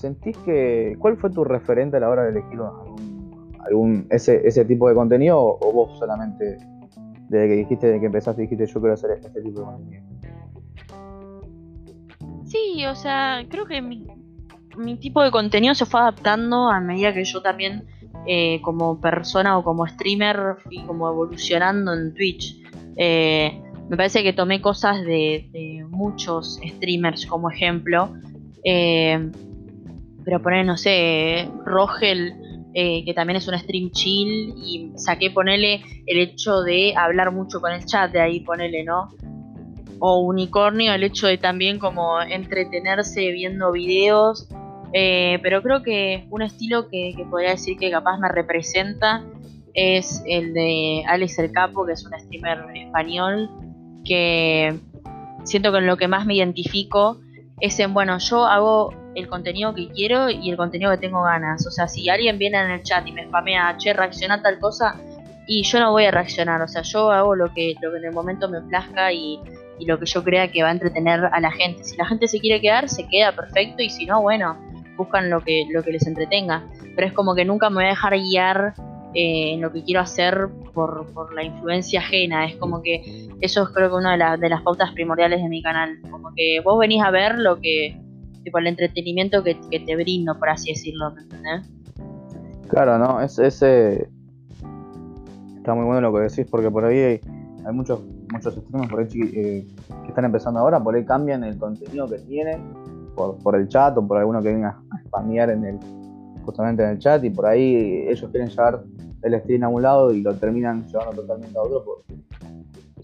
¿Sentís 0.00 0.34
que. 0.38 0.96
¿Cuál 0.98 1.18
fue 1.18 1.28
tu 1.28 1.44
referente 1.44 1.98
a 1.98 2.00
la 2.00 2.08
hora 2.08 2.22
de 2.22 2.30
elegir 2.30 2.58
algún, 3.66 4.06
ese, 4.08 4.40
ese 4.48 4.64
tipo 4.64 4.88
de 4.88 4.94
contenido 4.94 5.38
o 5.38 5.72
vos 5.72 5.98
solamente 5.98 6.56
desde 7.28 7.48
que 7.48 7.56
dijiste, 7.56 7.86
desde 7.86 8.00
que 8.00 8.06
empezaste, 8.06 8.42
dijiste 8.42 8.66
yo 8.66 8.80
quiero 8.80 8.94
hacer 8.94 9.10
este 9.10 9.42
tipo 9.42 9.60
de 9.60 9.66
contenido? 9.66 10.04
Sí, 12.46 12.86
o 12.86 12.94
sea, 12.94 13.44
creo 13.48 13.66
que 13.66 13.82
mi, 13.82 14.06
tipo 14.96 15.22
de 15.22 15.30
contenido 15.30 15.74
se 15.74 15.84
fue 15.84 16.00
adaptando 16.00 16.70
a 16.70 16.80
medida 16.80 17.12
que 17.12 17.24
yo 17.24 17.42
también, 17.42 17.84
eh, 18.26 18.58
como 18.62 19.02
persona 19.02 19.58
o 19.58 19.62
como 19.62 19.86
streamer, 19.86 20.56
fui 20.64 20.82
como 20.86 21.10
evolucionando 21.10 21.92
en 21.92 22.14
Twitch. 22.14 22.56
Eh, 22.96 23.62
me 23.90 23.98
parece 23.98 24.22
que 24.22 24.32
tomé 24.32 24.62
cosas 24.62 25.02
de, 25.02 25.84
muchos 25.90 26.58
streamers 26.64 27.26
como 27.26 27.50
ejemplo. 27.50 28.14
Eh, 28.64 29.30
pero 30.30 30.42
poner, 30.42 30.64
no 30.64 30.76
sé, 30.76 31.50
Rogel 31.66 32.34
eh, 32.72 33.04
que 33.04 33.14
también 33.14 33.36
es 33.36 33.48
un 33.48 33.58
stream 33.58 33.90
chill, 33.90 34.54
y 34.56 34.92
saqué 34.94 35.28
ponerle 35.32 35.82
el 36.06 36.18
hecho 36.18 36.62
de 36.62 36.94
hablar 36.96 37.32
mucho 37.32 37.60
con 37.60 37.72
el 37.72 37.84
chat, 37.84 38.12
de 38.12 38.20
ahí 38.20 38.40
ponerle, 38.40 38.84
¿no? 38.84 39.08
O 39.98 40.20
Unicornio, 40.20 40.94
el 40.94 41.02
hecho 41.02 41.26
de 41.26 41.36
también 41.36 41.80
como 41.80 42.22
entretenerse 42.22 43.32
viendo 43.32 43.72
videos, 43.72 44.48
eh, 44.92 45.40
pero 45.42 45.62
creo 45.62 45.82
que 45.82 46.28
un 46.30 46.42
estilo 46.42 46.88
que, 46.88 47.12
podría 47.28 47.50
decir 47.50 47.76
que 47.76 47.90
capaz 47.90 48.18
me 48.18 48.28
representa 48.28 49.24
es 49.74 50.22
el 50.26 50.54
de 50.54 51.02
Alex 51.08 51.40
el 51.40 51.50
Capo, 51.50 51.84
que 51.84 51.94
es 51.94 52.06
un 52.06 52.12
streamer 52.20 52.66
español, 52.76 53.50
que 54.04 54.78
siento 55.42 55.72
que 55.72 55.78
en 55.78 55.86
lo 55.86 55.96
que 55.96 56.06
más 56.06 56.24
me 56.24 56.36
identifico 56.36 57.18
es 57.60 57.78
en, 57.78 57.92
bueno, 57.94 58.18
yo 58.18 58.46
hago 58.46 58.94
el 59.14 59.28
contenido 59.28 59.74
que 59.74 59.88
quiero 59.88 60.30
y 60.30 60.50
el 60.50 60.56
contenido 60.56 60.90
que 60.92 60.98
tengo 60.98 61.22
ganas. 61.22 61.66
O 61.66 61.70
sea, 61.70 61.88
si 61.88 62.08
alguien 62.08 62.38
viene 62.38 62.58
en 62.58 62.70
el 62.70 62.82
chat 62.82 63.06
y 63.06 63.12
me 63.12 63.26
spamea, 63.26 63.76
che, 63.76 63.92
reacciona 63.92 64.42
tal 64.42 64.58
cosa, 64.58 64.96
y 65.46 65.62
yo 65.64 65.80
no 65.80 65.90
voy 65.90 66.04
a 66.04 66.10
reaccionar. 66.10 66.62
O 66.62 66.68
sea, 66.68 66.82
yo 66.82 67.10
hago 67.10 67.34
lo 67.34 67.52
que, 67.52 67.74
lo 67.80 67.90
que 67.90 67.98
en 67.98 68.04
el 68.04 68.12
momento 68.12 68.48
me 68.48 68.60
plazca 68.62 69.12
y, 69.12 69.40
y 69.78 69.86
lo 69.86 69.98
que 69.98 70.06
yo 70.06 70.22
crea 70.22 70.50
que 70.50 70.62
va 70.62 70.68
a 70.68 70.72
entretener 70.72 71.28
a 71.32 71.40
la 71.40 71.50
gente. 71.50 71.84
Si 71.84 71.96
la 71.96 72.06
gente 72.06 72.28
se 72.28 72.40
quiere 72.40 72.60
quedar, 72.60 72.88
se 72.88 73.06
queda 73.08 73.32
perfecto, 73.32 73.82
y 73.82 73.90
si 73.90 74.06
no, 74.06 74.22
bueno, 74.22 74.56
buscan 74.96 75.30
lo 75.30 75.40
que, 75.40 75.64
lo 75.70 75.82
que 75.82 75.92
les 75.92 76.06
entretenga. 76.06 76.64
Pero 76.94 77.06
es 77.06 77.12
como 77.12 77.34
que 77.34 77.44
nunca 77.44 77.68
me 77.68 77.76
voy 77.76 77.84
a 77.84 77.88
dejar 77.88 78.16
guiar 78.18 78.74
eh, 79.14 79.54
en 79.54 79.60
lo 79.60 79.72
que 79.72 79.82
quiero 79.82 80.00
hacer 80.00 80.48
por, 80.72 81.06
por, 81.12 81.34
la 81.34 81.42
influencia 81.42 82.00
ajena. 82.00 82.46
Es 82.46 82.56
como 82.56 82.82
que 82.82 83.28
eso 83.40 83.62
es 83.62 83.68
creo 83.70 83.90
que 83.90 83.96
una 83.96 84.16
de, 84.16 84.40
de 84.40 84.48
las 84.48 84.62
pautas 84.62 84.92
primordiales 84.92 85.42
de 85.42 85.48
mi 85.48 85.62
canal. 85.62 85.98
Como 86.10 86.32
que 86.34 86.60
vos 86.64 86.78
venís 86.78 87.02
a 87.02 87.10
ver 87.10 87.38
lo 87.38 87.60
que 87.60 87.96
tipo 88.42 88.58
el 88.58 88.66
entretenimiento 88.66 89.42
que, 89.42 89.54
te 89.54 89.96
brindo, 89.96 90.38
por 90.38 90.48
así 90.48 90.70
decirlo, 90.70 91.12
¿me 91.12 91.22
entendés? 91.22 91.70
Claro, 92.68 92.98
no, 92.98 93.20
es, 93.20 93.38
ese 93.38 94.08
está 95.56 95.74
muy 95.74 95.84
bueno 95.84 96.00
lo 96.00 96.12
que 96.14 96.20
decís, 96.20 96.46
porque 96.50 96.70
por 96.70 96.84
ahí 96.84 96.98
hay, 96.98 97.20
muchos 97.72 98.00
muchos 98.32 98.54
streamers 98.54 98.90
por 98.90 99.00
ahí 99.00 99.08
eh, 99.34 99.66
que 100.02 100.08
están 100.08 100.24
empezando 100.24 100.60
ahora, 100.60 100.80
por 100.82 100.94
ahí 100.94 101.04
cambian 101.04 101.44
el 101.44 101.58
contenido 101.58 102.08
que 102.08 102.18
tienen 102.20 102.62
por, 103.14 103.36
por 103.38 103.56
el 103.56 103.68
chat 103.68 103.96
o 103.96 104.06
por 104.06 104.18
alguno 104.18 104.40
que 104.40 104.48
venga 104.48 104.80
a 104.90 104.98
spamear 105.02 105.50
en 105.50 105.64
el 105.64 105.78
justamente 106.44 106.82
en 106.82 106.90
el 106.90 106.98
chat 106.98 107.22
y 107.24 107.30
por 107.30 107.46
ahí 107.46 108.06
ellos 108.08 108.30
quieren 108.30 108.48
llevar 108.48 108.82
el 109.22 109.40
stream 109.40 109.64
a 109.64 109.68
un 109.68 109.82
lado 109.82 110.12
y 110.12 110.22
lo 110.22 110.34
terminan 110.36 110.86
llevando 110.86 111.22
totalmente 111.22 111.58
a 111.58 111.62
otro 111.62 111.84
por, 111.84 112.02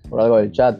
por 0.09 0.21
algo 0.21 0.37
del 0.39 0.53
chat. 0.53 0.79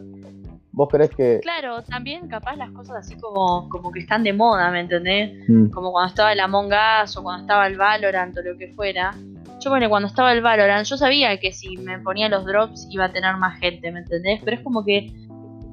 ¿Vos 0.77 0.89
crees 0.91 1.09
que.? 1.09 1.39
Claro, 1.41 1.81
también 1.81 2.27
capaz 2.27 2.55
las 2.55 2.69
cosas 2.69 2.97
así 2.97 3.15
como, 3.17 3.67
como 3.67 3.91
que 3.91 3.99
están 3.99 4.23
de 4.23 4.31
moda, 4.31 4.69
¿me 4.69 4.81
entendés? 4.81 5.49
Mm. 5.49 5.69
Como 5.69 5.91
cuando 5.91 6.09
estaba 6.09 6.33
el 6.33 6.39
Among 6.39 6.71
Us 7.03 7.17
o 7.17 7.23
cuando 7.23 7.41
estaba 7.41 7.65
el 7.65 7.77
Valorant 7.77 8.37
o 8.37 8.41
lo 8.43 8.55
que 8.57 8.67
fuera. 8.73 9.15
Yo, 9.59 9.71
bueno, 9.71 9.89
cuando 9.89 10.07
estaba 10.07 10.31
el 10.33 10.43
Valorant, 10.43 10.85
yo 10.85 10.95
sabía 10.95 11.39
que 11.39 11.51
si 11.51 11.77
me 11.77 11.97
ponía 11.97 12.29
los 12.29 12.45
drops 12.45 12.87
iba 12.91 13.05
a 13.05 13.11
tener 13.11 13.35
más 13.37 13.59
gente, 13.59 13.91
¿me 13.91 14.01
entendés? 14.01 14.39
Pero 14.45 14.57
es 14.57 14.63
como 14.63 14.85
que. 14.85 15.11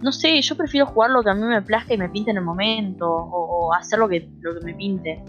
No 0.01 0.11
sé, 0.11 0.41
yo 0.41 0.57
prefiero 0.57 0.87
jugar 0.87 1.11
lo 1.11 1.23
que 1.23 1.31
a 1.31 1.35
mí 1.35 1.43
me 1.43 1.61
plazca 1.61 1.93
y 1.93 1.99
me 1.99 2.09
pinte 2.09 2.31
en 2.31 2.39
el 2.39 2.45
momento. 2.45 3.07
O, 3.11 3.75
hacer 3.75 3.99
lo 3.99 4.09
que, 4.09 4.27
lo 4.41 4.59
que 4.59 4.65
me 4.65 4.73
pinte. 4.73 5.23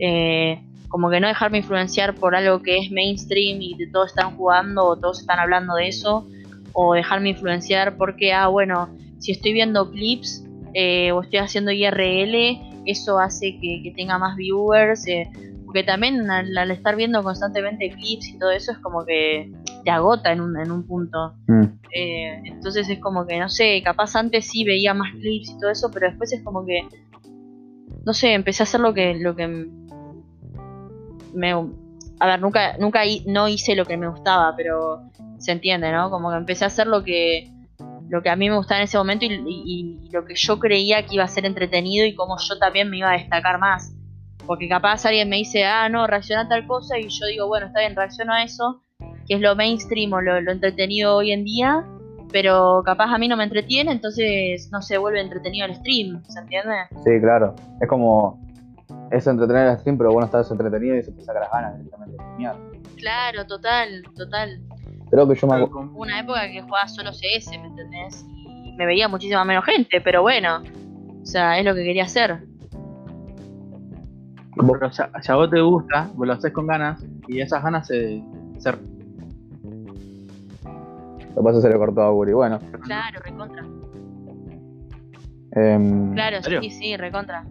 Eh, 0.00 0.60
como 0.90 1.08
que 1.08 1.20
no 1.20 1.28
dejarme 1.28 1.58
influenciar 1.58 2.14
por 2.14 2.34
algo 2.36 2.60
que 2.60 2.76
es 2.76 2.90
mainstream 2.90 3.62
y 3.62 3.74
de 3.76 3.86
todos 3.86 4.08
están 4.10 4.36
jugando 4.36 4.84
o 4.84 4.96
todos 4.96 5.20
están 5.20 5.38
hablando 5.38 5.74
de 5.76 5.88
eso. 5.88 6.28
O 6.72 6.92
dejarme 6.92 7.30
influenciar 7.30 7.96
porque, 7.96 8.34
ah, 8.34 8.48
bueno 8.48 8.90
si 9.20 9.32
estoy 9.32 9.52
viendo 9.52 9.90
clips 9.90 10.44
eh, 10.74 11.12
o 11.12 11.22
estoy 11.22 11.38
haciendo 11.38 11.70
IRL, 11.70 12.58
eso 12.86 13.18
hace 13.18 13.58
que, 13.60 13.92
tenga 13.94 14.18
más 14.18 14.36
viewers. 14.36 15.06
Eh, 15.06 15.30
porque 15.64 15.84
también 15.84 16.28
al, 16.28 16.70
estar 16.72 16.96
viendo 16.96 17.22
constantemente 17.22 17.90
clips 17.90 18.28
y 18.28 18.38
todo 18.38 18.50
eso 18.50 18.72
es 18.72 18.78
como 18.78 19.04
que 19.04 19.52
te 19.84 19.90
agota 19.90 20.32
en 20.32 20.40
un, 20.40 20.58
en 20.58 20.72
un 20.72 20.84
punto. 20.84 21.34
Mm. 21.46 21.64
Eh, 21.94 22.42
entonces 22.44 22.88
es 22.88 22.98
como 22.98 23.24
que, 23.26 23.38
no 23.38 23.48
sé, 23.48 23.80
capaz 23.84 24.16
antes 24.16 24.46
sí 24.46 24.64
veía 24.64 24.94
más 24.94 25.12
clips 25.12 25.50
y 25.50 25.60
todo 25.60 25.70
eso, 25.70 25.90
pero 25.92 26.08
después 26.08 26.32
es 26.32 26.42
como 26.42 26.66
que, 26.66 26.88
no 28.04 28.12
sé, 28.12 28.32
empecé 28.32 28.62
a 28.62 28.64
hacer 28.64 28.80
lo 28.80 28.94
que, 28.94 29.14
lo 29.14 29.36
que 29.36 29.68
me... 31.34 31.52
A 32.18 32.26
ver, 32.26 32.40
nunca, 32.40 32.76
nunca 32.78 33.00
no 33.26 33.48
hice 33.48 33.74
lo 33.74 33.86
que 33.86 33.96
me 33.96 34.08
gustaba, 34.08 34.54
pero 34.56 35.10
se 35.38 35.52
entiende, 35.52 35.90
¿no? 35.90 36.10
Como 36.10 36.30
que 36.30 36.36
empecé 36.36 36.64
a 36.64 36.66
hacer 36.66 36.86
lo 36.86 37.02
que 37.02 37.50
lo 38.10 38.22
que 38.22 38.28
a 38.28 38.36
mí 38.36 38.50
me 38.50 38.56
gustaba 38.56 38.80
en 38.80 38.84
ese 38.84 38.98
momento 38.98 39.24
y, 39.24 40.10
lo 40.12 40.24
que 40.24 40.34
yo 40.34 40.58
creía 40.58 41.06
que 41.06 41.14
iba 41.14 41.24
a 41.24 41.28
ser 41.28 41.46
entretenido 41.46 42.04
y 42.04 42.14
cómo 42.16 42.36
yo 42.38 42.58
también 42.58 42.90
me 42.90 42.98
iba 42.98 43.10
a 43.10 43.16
destacar 43.16 43.60
más. 43.60 43.94
Porque 44.46 44.68
capaz 44.68 45.06
alguien 45.06 45.28
me 45.28 45.36
dice, 45.36 45.64
ah, 45.64 45.88
no, 45.88 46.08
reacciona 46.08 46.42
a 46.42 46.48
tal 46.48 46.66
cosa 46.66 46.98
y 46.98 47.08
yo 47.08 47.26
digo, 47.26 47.46
bueno, 47.46 47.66
está 47.66 47.80
bien, 47.80 47.94
reacciono 47.94 48.32
a 48.32 48.42
eso, 48.42 48.82
que 49.28 49.34
es 49.34 49.40
lo 49.40 49.54
mainstream 49.54 50.12
o 50.12 50.20
lo, 50.20 50.36
entretenido 50.50 51.14
hoy 51.14 51.30
en 51.30 51.44
día, 51.44 51.86
pero 52.32 52.82
capaz 52.84 53.14
a 53.14 53.18
mí 53.18 53.28
no 53.28 53.36
me 53.36 53.44
entretiene, 53.44 53.92
entonces 53.92 54.70
no 54.72 54.82
se 54.82 54.98
vuelve 54.98 55.20
entretenido 55.20 55.66
el 55.66 55.76
stream, 55.76 56.24
¿se 56.24 56.40
entiende? 56.40 56.74
Sí, 57.04 57.20
claro. 57.20 57.54
Es 57.80 57.88
como, 57.88 58.40
es 59.10 59.26
entretener 59.26 59.68
el 59.68 59.78
stream, 59.78 59.98
pero 59.98 60.12
bueno, 60.12 60.26
estás 60.26 60.50
entretenido 60.50 60.96
y 60.96 61.02
se 61.02 61.12
te 61.12 61.22
saca 61.22 61.40
las 61.40 61.50
ganas 61.50 61.76
directamente 61.78 62.16
de 62.16 62.52
Claro, 62.96 63.46
total, 63.46 64.04
total. 64.14 64.60
Creo 65.10 65.28
que 65.28 65.34
yo 65.34 65.46
me 65.48 65.64
Una 65.94 66.20
época 66.20 66.46
que 66.48 66.62
jugaba 66.62 66.86
solo 66.86 67.10
CS, 67.10 67.50
¿me 67.50 67.66
entendés? 67.66 68.24
Y 68.64 68.72
me 68.76 68.86
veía 68.86 69.08
muchísima 69.08 69.44
menos 69.44 69.64
gente, 69.64 70.00
pero 70.00 70.22
bueno. 70.22 70.62
O 71.22 71.26
sea, 71.26 71.58
es 71.58 71.64
lo 71.64 71.74
que 71.74 71.82
quería 71.82 72.04
hacer. 72.04 72.44
Pero 74.54 74.92
si 74.92 75.32
a 75.32 75.34
vos 75.34 75.50
te 75.50 75.60
gusta, 75.60 76.10
vos 76.14 76.26
lo 76.26 76.32
haces 76.34 76.52
con 76.52 76.66
ganas 76.66 77.04
y 77.26 77.40
esas 77.40 77.62
ganas 77.62 77.86
se. 77.86 78.22
se... 78.58 78.72
Lo 81.34 81.42
pasa 81.42 81.60
se 81.60 81.68
le 81.68 81.78
cortó 81.78 82.02
a 82.02 82.10
Guri. 82.10 82.32
Bueno. 82.32 82.60
Claro, 82.82 83.20
recontra. 83.24 83.64
Eh, 85.56 86.10
claro, 86.14 86.42
sí, 86.42 86.70
sí, 86.70 86.96
recontra. 86.96 87.44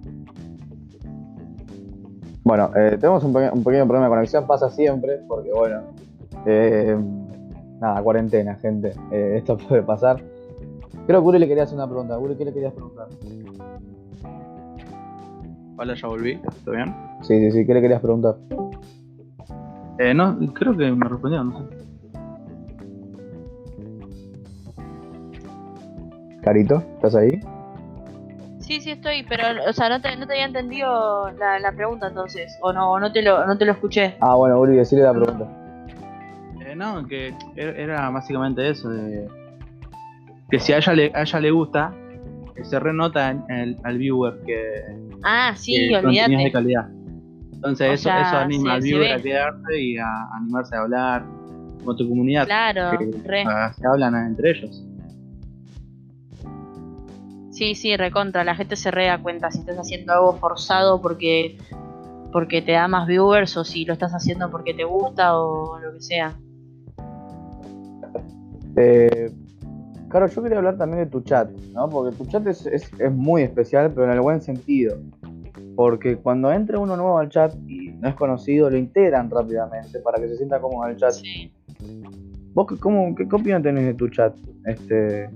Bueno, 2.43 2.71
eh, 2.75 2.97
tenemos 2.99 3.23
un, 3.23 3.35
un, 3.35 3.63
pequeño 3.63 3.85
problema 3.85 4.05
de 4.05 4.09
conexión, 4.09 4.47
pasa 4.47 4.69
siempre, 4.69 5.19
porque 5.27 5.51
bueno, 5.51 5.81
eh, 6.45 6.97
nada, 7.79 8.01
cuarentena, 8.01 8.55
gente. 8.55 8.93
Eh, 9.11 9.35
esto 9.37 9.57
puede 9.69 9.83
pasar. 9.83 10.21
Creo 11.07 11.21
que 11.21 11.27
Uri 11.27 11.39
le 11.39 11.47
quería 11.47 11.63
hacer 11.63 11.75
una 11.75 11.87
pregunta. 11.87 12.17
Uri, 12.17 12.35
¿qué 12.35 12.45
le 12.45 12.53
querías 12.53 12.73
preguntar? 12.73 13.07
Hola, 15.77 15.93
ya 15.95 16.07
volví. 16.07 16.39
¿Todo 16.65 16.75
bien? 16.75 16.93
Sí, 17.21 17.39
sí, 17.39 17.51
sí. 17.51 17.65
¿Qué 17.65 17.73
le 17.73 17.81
querías 17.81 18.01
preguntar? 18.01 18.35
Eh, 19.97 20.13
no, 20.13 20.37
creo 20.53 20.75
que 20.75 20.91
me 20.91 21.07
respondió, 21.07 21.43
no 21.43 21.59
sé. 21.59 21.65
Carito, 26.41 26.83
¿estás 26.95 27.15
ahí? 27.15 27.41
Sí, 28.69 28.81
sí 28.81 28.91
estoy, 28.91 29.25
pero, 29.27 29.43
o 29.67 29.73
sea, 29.73 29.89
no 29.89 29.99
te, 29.99 30.15
no 30.15 30.27
te 30.27 30.33
había 30.33 30.45
entendido 30.45 31.31
la, 31.31 31.57
la 31.57 31.71
pregunta 31.71 32.09
entonces, 32.09 32.55
o 32.61 32.71
no, 32.71 32.99
no 32.99 33.11
te 33.11 33.23
lo, 33.23 33.43
no 33.47 33.57
te 33.57 33.65
lo 33.65 33.71
escuché. 33.71 34.15
Ah, 34.21 34.35
bueno, 34.35 34.59
Uri, 34.59 34.75
decirle 34.75 35.05
la 35.05 35.11
pregunta. 35.11 35.47
Eh, 36.63 36.75
no, 36.75 37.07
que 37.07 37.29
er- 37.55 37.75
era 37.79 38.11
básicamente 38.11 38.69
eso, 38.69 38.89
de 38.91 39.27
que 40.51 40.59
si 40.59 40.71
a 40.73 40.77
ella 40.77 40.93
le, 40.93 41.11
a 41.15 41.21
ella 41.23 41.39
le 41.39 41.49
gusta, 41.49 41.91
que 42.55 42.63
se 42.63 42.79
renota 42.79 43.31
en 43.31 43.43
el, 43.49 43.77
al 43.83 43.97
viewer 43.97 44.35
que, 44.45 44.83
Ah, 45.23 45.53
sí, 45.55 45.91
es 45.91 46.03
de 46.03 46.07
olvídate. 46.07 46.51
calidad. 46.51 46.89
Entonces 47.53 47.89
O 47.89 47.93
eso, 47.93 48.03
sea, 48.03 48.21
eso 48.21 48.37
anima 48.37 48.73
al 48.75 48.81
viewer 48.81 49.13
a 49.13 49.19
quedarse 49.19 49.81
y 49.81 49.97
a 49.97 50.05
animarse 50.35 50.75
a 50.75 50.81
hablar 50.81 51.25
con 51.83 51.97
tu 51.97 52.07
comunidad. 52.07 52.45
Claro, 52.45 52.99
que, 52.99 53.27
re. 53.27 53.43
ah, 53.47 53.73
se 53.73 53.87
hablan 53.87 54.13
entre 54.27 54.51
ellos. 54.51 54.85
Sí, 57.59 57.75
sí, 57.75 57.97
recontra. 57.97 58.45
La 58.45 58.55
gente 58.55 58.77
se 58.77 58.89
re 58.89 59.07
da 59.07 59.21
cuenta 59.21 59.51
si 59.51 59.59
estás 59.59 59.75
haciendo 59.75 60.13
algo 60.13 60.31
forzado 60.37 61.01
porque 61.01 61.57
porque 62.31 62.61
te 62.61 62.71
da 62.71 62.87
más 62.87 63.05
viewers 63.05 63.57
o 63.57 63.65
si 63.65 63.83
lo 63.83 63.91
estás 63.91 64.13
haciendo 64.13 64.49
porque 64.49 64.73
te 64.73 64.85
gusta 64.85 65.37
o 65.37 65.77
lo 65.77 65.91
que 65.91 65.99
sea. 65.99 66.39
Eh, 68.77 69.29
claro, 70.07 70.27
yo 70.27 70.41
quería 70.41 70.59
hablar 70.59 70.77
también 70.77 71.03
de 71.03 71.09
tu 71.09 71.19
chat, 71.19 71.51
¿no? 71.73 71.89
Porque 71.89 72.15
tu 72.15 72.25
chat 72.27 72.47
es, 72.47 72.65
es, 72.65 72.89
es 72.97 73.11
muy 73.11 73.41
especial, 73.41 73.91
pero 73.93 74.05
en 74.05 74.11
el 74.11 74.21
buen 74.21 74.41
sentido. 74.41 74.95
Porque 75.75 76.15
cuando 76.15 76.53
entra 76.53 76.79
uno 76.79 76.95
nuevo 76.95 77.17
al 77.17 77.27
chat 77.27 77.53
y 77.67 77.89
no 77.89 78.07
es 78.07 78.15
conocido, 78.15 78.69
lo 78.69 78.77
integran 78.77 79.29
rápidamente 79.29 79.99
para 79.99 80.17
que 80.17 80.29
se 80.29 80.37
sienta 80.37 80.61
cómodo 80.61 80.85
en 80.85 80.91
el 80.91 80.97
chat. 80.97 81.11
Sí. 81.11 81.51
¿Vos 82.53 82.67
qué, 82.67 82.77
cómo, 82.77 83.13
qué, 83.15 83.27
qué 83.27 83.35
opinión 83.35 83.61
tenés 83.61 83.83
de 83.83 83.95
tu 83.95 84.07
chat? 84.07 84.33
Este, 84.63 85.29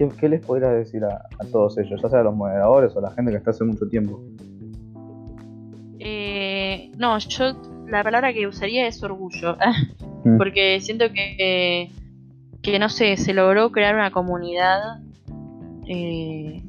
¿qué, 0.00 0.08
qué 0.18 0.28
les 0.30 0.44
podrías 0.44 0.72
decir 0.72 1.04
a, 1.04 1.26
a 1.38 1.44
todos 1.52 1.76
ellos? 1.76 2.00
Ya 2.02 2.08
sea 2.08 2.20
a 2.20 2.22
los 2.22 2.34
moderadores 2.34 2.96
o 2.96 3.00
a 3.00 3.02
la 3.02 3.10
gente 3.10 3.30
que 3.30 3.36
está 3.36 3.50
hace 3.50 3.64
mucho 3.64 3.86
tiempo. 3.86 4.18
Eh, 5.98 6.90
no, 6.96 7.18
yo 7.18 7.52
la 7.86 8.02
palabra 8.02 8.32
que 8.32 8.46
usaría 8.46 8.86
es 8.86 9.02
orgullo. 9.02 9.56
Mm. 10.22 10.36
porque 10.36 10.80
siento 10.80 11.06
que, 11.12 11.90
que 12.60 12.78
no 12.78 12.90
sé, 12.90 13.16
se 13.16 13.32
logró 13.32 13.72
crear 13.72 13.94
una 13.94 14.10
comunidad 14.10 15.00
eh, 15.86 16.62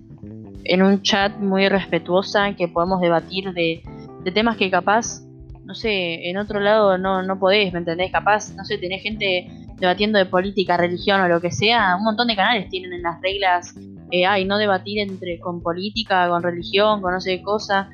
en 0.63 0.81
un 0.81 1.01
chat 1.01 1.37
muy 1.37 1.67
respetuosa 1.67 2.55
que 2.55 2.69
podemos 2.69 3.01
debatir 3.01 3.51
de, 3.53 3.83
de 4.23 4.31
temas 4.31 4.55
que 4.55 4.71
capaz, 4.71 5.21
no 5.65 5.75
sé, 5.75 6.29
en 6.29 6.37
otro 6.37 6.61
lado 6.61 6.97
no, 6.97 7.23
no 7.23 7.39
podés, 7.39 7.73
¿me 7.73 7.79
entendés? 7.79 8.09
Capaz, 8.11 8.53
no 8.55 8.63
sé, 8.63 8.77
tenés 8.77 9.03
gente 9.03 9.49
debatiendo 9.81 10.19
de 10.19 10.27
política, 10.27 10.77
religión 10.77 11.19
o 11.21 11.27
lo 11.27 11.41
que 11.41 11.51
sea, 11.51 11.95
un 11.97 12.03
montón 12.03 12.27
de 12.27 12.35
canales 12.35 12.69
tienen 12.69 12.93
en 12.93 13.01
las 13.01 13.19
reglas, 13.19 13.75
eh, 14.11 14.27
ay, 14.27 14.45
no 14.45 14.59
debatir 14.59 14.99
entre 14.99 15.39
con 15.39 15.61
política, 15.61 16.29
con 16.29 16.43
religión, 16.43 17.01
con 17.01 17.13
no 17.13 17.19
sé 17.19 17.37
qué 17.37 17.43
cosa. 17.43 17.89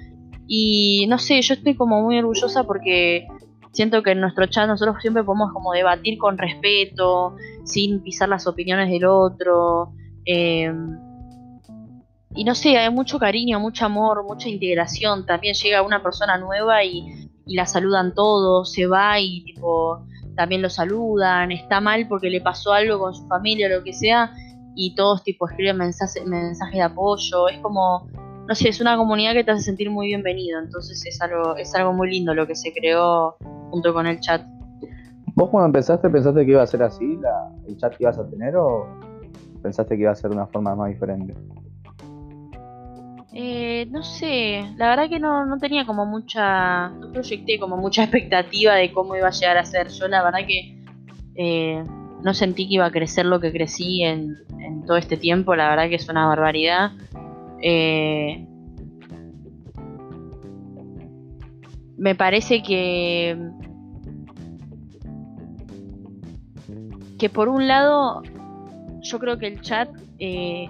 Y 0.48 1.06
no 1.08 1.18
sé, 1.18 1.42
yo 1.42 1.54
estoy 1.54 1.76
como 1.76 2.02
muy 2.02 2.20
orgullosa 2.20 2.66
porque 2.66 3.26
siento 3.72 4.04
que 4.04 4.12
en 4.12 4.20
nuestro 4.20 4.48
chat 4.48 4.68
nosotros 4.68 4.98
siempre 5.02 5.24
podemos 5.24 5.54
como 5.54 5.72
debatir 5.72 6.18
con 6.18 6.38
respeto, 6.38 7.38
sin 7.64 8.02
pisar 8.04 8.28
las 8.28 8.46
opiniones 8.48 8.90
del 8.92 9.06
otro. 9.06 9.94
eh, 10.26 10.72
y 12.36 12.44
no 12.44 12.54
sé, 12.54 12.78
hay 12.78 12.92
mucho 12.92 13.18
cariño, 13.18 13.60
mucho 13.60 13.86
amor, 13.86 14.24
mucha 14.24 14.50
integración. 14.50 15.26
También 15.26 15.56
llega 15.56 15.82
una 15.82 16.04
persona 16.04 16.38
nueva 16.38 16.84
y, 16.84 17.30
y 17.48 17.56
la 17.56 17.66
saludan 17.66 18.14
todos, 18.14 18.72
se 18.72 18.86
va 18.86 19.20
y 19.20 19.44
tipo 19.44 20.06
también 20.38 20.62
lo 20.62 20.70
saludan, 20.70 21.52
está 21.52 21.82
mal 21.82 22.08
porque 22.08 22.30
le 22.30 22.40
pasó 22.40 22.72
algo 22.72 23.00
con 23.00 23.14
su 23.14 23.28
familia 23.28 23.68
o 23.68 23.80
lo 23.80 23.84
que 23.84 23.92
sea, 23.92 24.32
y 24.76 24.94
todos 24.96 25.24
tipo 25.24 25.50
escriben 25.50 25.78
mensajes 25.78 26.26
mensajes 26.26 26.76
de 26.76 26.84
apoyo. 26.84 27.50
Es 27.50 27.58
como, 27.60 28.08
no 28.48 28.56
sé, 28.56 28.70
es 28.70 28.80
una 28.80 28.96
comunidad 28.96 29.34
que 29.34 29.44
te 29.44 29.52
hace 29.52 29.64
sentir 29.64 29.90
muy 29.90 30.08
bienvenido. 30.08 30.60
Entonces 30.60 31.04
es 31.06 31.20
algo, 31.20 31.58
es 31.58 31.74
algo 31.76 31.92
muy 31.92 32.12
lindo 32.12 32.34
lo 32.34 32.46
que 32.46 32.56
se 32.56 32.72
creó 32.72 33.36
junto 33.72 33.94
con 33.94 34.06
el 34.06 34.20
chat. 34.20 34.46
¿Vos 35.36 35.50
cuando 35.50 35.66
empezaste 35.68 36.10
pensaste 36.10 36.46
que 36.46 36.52
iba 36.52 36.64
a 36.64 36.68
ser 36.68 36.84
así 36.84 37.20
el 37.68 37.78
chat 37.78 37.96
que 37.96 38.04
ibas 38.04 38.18
a 38.18 38.30
tener 38.30 38.56
o 38.56 38.88
pensaste 39.62 39.96
que 39.96 40.04
iba 40.04 40.12
a 40.12 40.16
ser 40.16 40.30
de 40.30 40.36
una 40.36 40.48
forma 40.48 40.76
más 40.76 40.90
diferente? 40.90 41.34
Eh, 43.40 43.86
no 43.92 44.02
sé, 44.02 44.66
la 44.78 44.90
verdad 44.90 45.10
que 45.10 45.20
no, 45.20 45.46
no 45.46 45.60
tenía 45.60 45.86
como 45.86 46.08
mucha, 46.08 46.90
no 46.90 47.12
proyecté 47.12 47.60
como 47.60 47.78
mucha 47.78 48.02
expectativa 48.06 48.74
de 48.74 48.92
cómo 48.92 49.16
iba 49.16 49.28
a 49.28 49.32
llegar 49.32 49.60
a 49.60 49.64
ser. 49.64 49.90
Yo 49.90 50.08
la 50.08 50.24
verdad 50.24 50.40
que 50.48 50.84
eh, 51.36 51.84
no 52.24 52.34
sentí 52.34 52.68
que 52.68 52.74
iba 52.74 52.88
a 52.88 52.92
crecer 52.92 53.28
lo 53.28 53.40
que 53.40 53.52
crecí 53.52 54.02
en, 54.02 54.38
en 54.60 54.84
todo 54.88 54.98
este 54.98 55.18
tiempo, 55.18 55.56
la 55.56 55.70
verdad 55.70 55.88
que 55.88 55.98
es 55.98 56.10
una 56.10 56.26
barbaridad. 56.26 56.94
Eh, 57.62 58.48
me 61.96 62.16
parece 62.16 62.64
que 62.64 63.38
que 67.20 67.30
por 67.30 67.50
un 67.50 67.68
lado 67.68 68.24
yo 69.02 69.20
creo 69.20 69.38
que 69.38 69.46
el 69.46 69.62
chat 69.62 69.90
eh, 70.18 70.70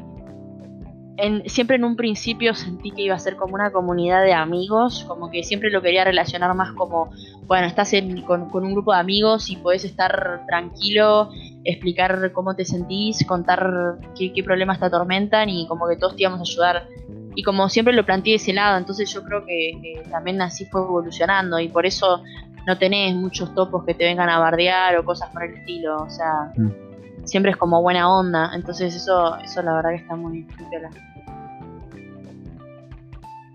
en- 1.17 1.49
siempre 1.49 1.75
en 1.77 1.83
un 1.83 1.95
principio 1.95 2.53
sentí 2.53 2.91
que 2.91 3.01
iba 3.01 3.15
a 3.15 3.19
ser 3.19 3.35
como 3.35 3.55
una 3.55 3.71
comunidad 3.71 4.23
de 4.23 4.33
amigos, 4.33 5.03
como 5.07 5.29
que 5.29 5.43
siempre 5.43 5.69
lo 5.71 5.81
quería 5.81 6.03
relacionar 6.03 6.53
más 6.55 6.73
como, 6.73 7.09
bueno, 7.47 7.67
estás 7.67 7.93
en- 7.93 8.21
con, 8.21 8.49
un 8.53 8.73
grupo 8.73 8.93
de 8.93 8.99
amigos 8.99 9.49
y 9.49 9.55
podés 9.57 9.83
estar 9.83 10.43
tranquilo, 10.47 11.29
explicar 11.63 12.31
cómo 12.33 12.55
te 12.55 12.65
sentís, 12.65 13.25
contar 13.25 13.97
qué, 14.17 14.31
qué 14.31 14.43
problemas 14.43 14.79
te 14.79 14.85
atormentan 14.85 15.49
y 15.49 15.67
como 15.67 15.87
que 15.87 15.97
todos 15.97 16.15
te 16.15 16.21
íbamos 16.23 16.39
a 16.39 16.43
ayudar. 16.43 16.87
Y 17.35 17.43
como 17.43 17.69
siempre 17.69 17.93
lo 17.93 18.05
planteé 18.05 18.31
de 18.31 18.37
ese 18.37 18.53
lado, 18.53 18.77
entonces 18.77 19.11
yo 19.13 19.23
creo 19.23 19.45
que, 19.45 19.77
que 19.81 20.09
también 20.09 20.41
así 20.41 20.65
fue 20.65 20.81
evolucionando 20.81 21.59
y 21.59 21.67
por 21.67 21.85
eso 21.85 22.23
no 22.65 22.77
tenés 22.77 23.15
muchos 23.15 23.53
topos 23.55 23.85
que 23.85 23.93
te 23.93 24.05
vengan 24.05 24.29
a 24.29 24.39
bardear 24.39 24.97
o 24.97 25.05
cosas 25.05 25.29
por 25.31 25.43
el 25.43 25.53
estilo, 25.55 25.97
o 26.03 26.09
sea, 26.09 26.51
Mm. 26.55 26.86
Siempre 27.27 27.51
es 27.51 27.57
como 27.57 27.81
buena 27.81 28.09
onda, 28.11 28.51
entonces 28.55 28.95
eso, 28.95 29.35
eso 29.37 29.61
la 29.61 29.73
verdad 29.75 29.89
que 29.91 29.95
está 29.97 30.15
muy, 30.15 30.39
muy 30.43 30.69
piola. 30.69 30.89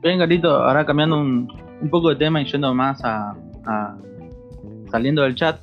Bien, 0.02 0.18
Carlito, 0.18 0.50
ahora 0.50 0.84
cambiando 0.84 1.18
un, 1.18 1.48
un 1.80 1.90
poco 1.90 2.08
de 2.10 2.16
tema 2.16 2.40
y 2.42 2.44
yendo 2.44 2.74
más 2.74 3.04
a, 3.04 3.34
a- 3.66 3.96
saliendo 4.90 5.22
del 5.22 5.34
chat, 5.34 5.58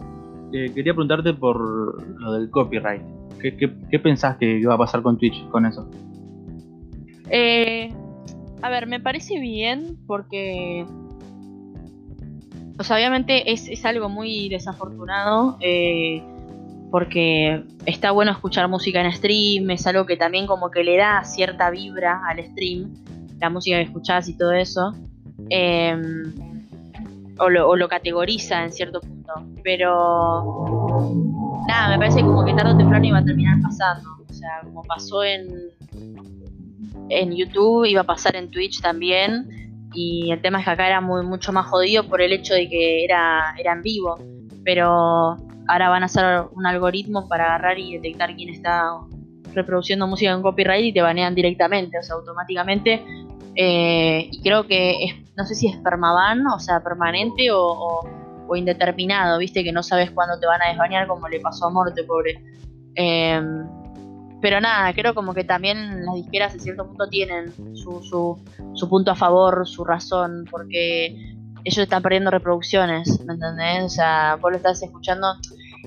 eh, 0.53 0.71
quería 0.73 0.93
preguntarte 0.93 1.33
por 1.33 2.03
lo 2.19 2.31
del 2.33 2.49
copyright. 2.49 3.01
¿Qué, 3.41 3.55
qué, 3.55 3.73
qué 3.89 3.99
pensás 3.99 4.37
que 4.37 4.59
iba 4.59 4.73
a 4.73 4.77
pasar 4.77 5.01
con 5.01 5.17
Twitch 5.17 5.47
con 5.49 5.65
eso? 5.65 5.87
Eh, 7.29 7.93
a 8.61 8.69
ver, 8.69 8.87
me 8.87 8.99
parece 8.99 9.39
bien 9.39 9.97
porque. 10.07 10.85
O 12.77 12.83
sea, 12.83 12.95
obviamente 12.95 13.51
es, 13.51 13.67
es 13.67 13.85
algo 13.85 14.07
muy 14.09 14.47
desafortunado. 14.49 15.57
eh, 15.61 16.23
porque 16.91 17.63
está 17.86 18.12
bueno 18.12 18.32
escuchar 18.32 18.67
música 18.67 19.02
en 19.02 19.12
stream. 19.12 19.69
Es 19.71 19.86
algo 19.88 20.06
que 20.06 20.17
también 20.17 20.47
como 20.47 20.71
que 20.71 20.84
le 20.84 20.97
da 20.97 21.23
cierta 21.23 21.69
vibra 21.69 22.21
al 22.28 22.43
stream. 22.43 22.93
La 23.39 23.49
música 23.49 23.78
que 23.78 23.84
escuchás 23.84 24.28
y 24.28 24.38
todo 24.38 24.52
eso. 24.54 24.93
eh, 25.49 25.95
o, 27.39 27.49
lo, 27.49 27.69
o 27.69 27.75
lo 27.75 27.88
categoriza 27.88 28.63
en 28.63 28.71
cierto 28.71 28.99
punto. 29.02 29.34
Pero. 29.63 30.43
Nada, 31.67 31.89
me 31.89 31.97
parece 31.97 32.21
como 32.21 32.43
que 32.43 32.54
tarde 32.54 32.73
o 32.73 32.78
temprano 32.78 33.06
iba 33.06 33.19
a 33.19 33.23
terminar 33.23 33.60
pasando. 33.62 34.10
O 34.28 34.34
sea, 34.34 34.62
como 34.63 34.84
pasó 34.84 35.23
en, 35.23 35.47
en 37.10 37.36
YouTube, 37.36 37.86
iba 37.86 38.02
a 38.02 38.06
pasar 38.06 38.36
en 38.36 38.49
Twitch 38.49 38.82
también. 38.82 39.47
Y 39.93 40.32
el 40.32 40.41
tema 40.41 40.60
es 40.60 40.65
que 40.65 40.71
acá 40.71 40.88
era 40.88 41.02
muy, 41.02 41.25
mucho 41.25 41.52
más 41.52 41.65
jodido 41.67 42.04
por 42.08 42.21
el 42.21 42.32
hecho 42.34 42.54
de 42.54 42.69
que 42.69 43.04
era, 43.04 43.56
era 43.58 43.73
en 43.73 43.82
vivo. 43.82 44.17
Pero 44.63 45.38
ahora 45.69 45.89
van 45.89 46.01
a 46.01 46.08
hacer 46.08 46.43
un 46.51 46.65
algoritmo 46.65 47.27
para 47.27 47.45
agarrar 47.45 47.77
y 47.77 47.93
detectar 47.93 48.36
quién 48.36 48.49
está 48.49 48.91
reproduciendo 49.53 50.08
música 50.08 50.32
en 50.32 50.41
copyright 50.41 50.86
y 50.86 50.93
te 50.93 51.01
banean 51.01 51.36
directamente, 51.36 51.99
o 51.99 52.01
sea, 52.03 52.15
automáticamente. 52.15 53.05
Eh, 53.55 54.29
y 54.32 54.41
creo 54.41 54.65
que 54.65 55.03
es, 55.03 55.15
no 55.38 55.45
sé 55.45 55.53
si 55.53 55.67
es 55.67 55.77
permaban, 55.77 56.45
o 56.47 56.60
sea, 56.60 56.82
permanente 56.82 57.49
o, 57.51 58.01
indeterminado, 58.55 59.38
viste, 59.38 59.63
que 59.63 59.71
no 59.71 59.84
sabes 59.84 60.10
cuándo 60.10 60.39
te 60.39 60.47
van 60.47 60.60
a 60.63 60.69
desbanear, 60.69 61.08
como 61.08 61.29
le 61.29 61.39
pasó 61.39 61.67
a 61.67 61.69
Morte, 61.69 62.03
pobre. 62.03 62.43
Em, 62.95 63.67
pero 64.41 64.60
nada, 64.60 64.91
creo 64.93 65.13
como 65.13 65.36
que 65.36 65.43
también 65.43 66.03
las 66.03 66.15
disqueras 66.15 66.55
en 66.55 66.62
cierto 66.62 66.88
punto 66.88 67.08
tienen 67.10 67.53
su, 67.75 68.01
su, 68.01 68.39
su 68.73 68.89
punto 68.89 69.12
a 69.12 69.15
favor, 69.15 69.67
su 69.67 69.86
razón, 69.86 70.45
porque 70.49 71.36
ellos 71.63 71.77
están 71.77 72.01
perdiendo 72.01 72.32
reproducciones, 72.32 73.23
¿me 73.23 73.34
entendés? 73.34 73.84
O 73.84 73.89
sea, 73.89 74.36
vos 74.41 74.51
lo 74.51 74.58
estás 74.58 74.82
escuchando. 74.82 75.27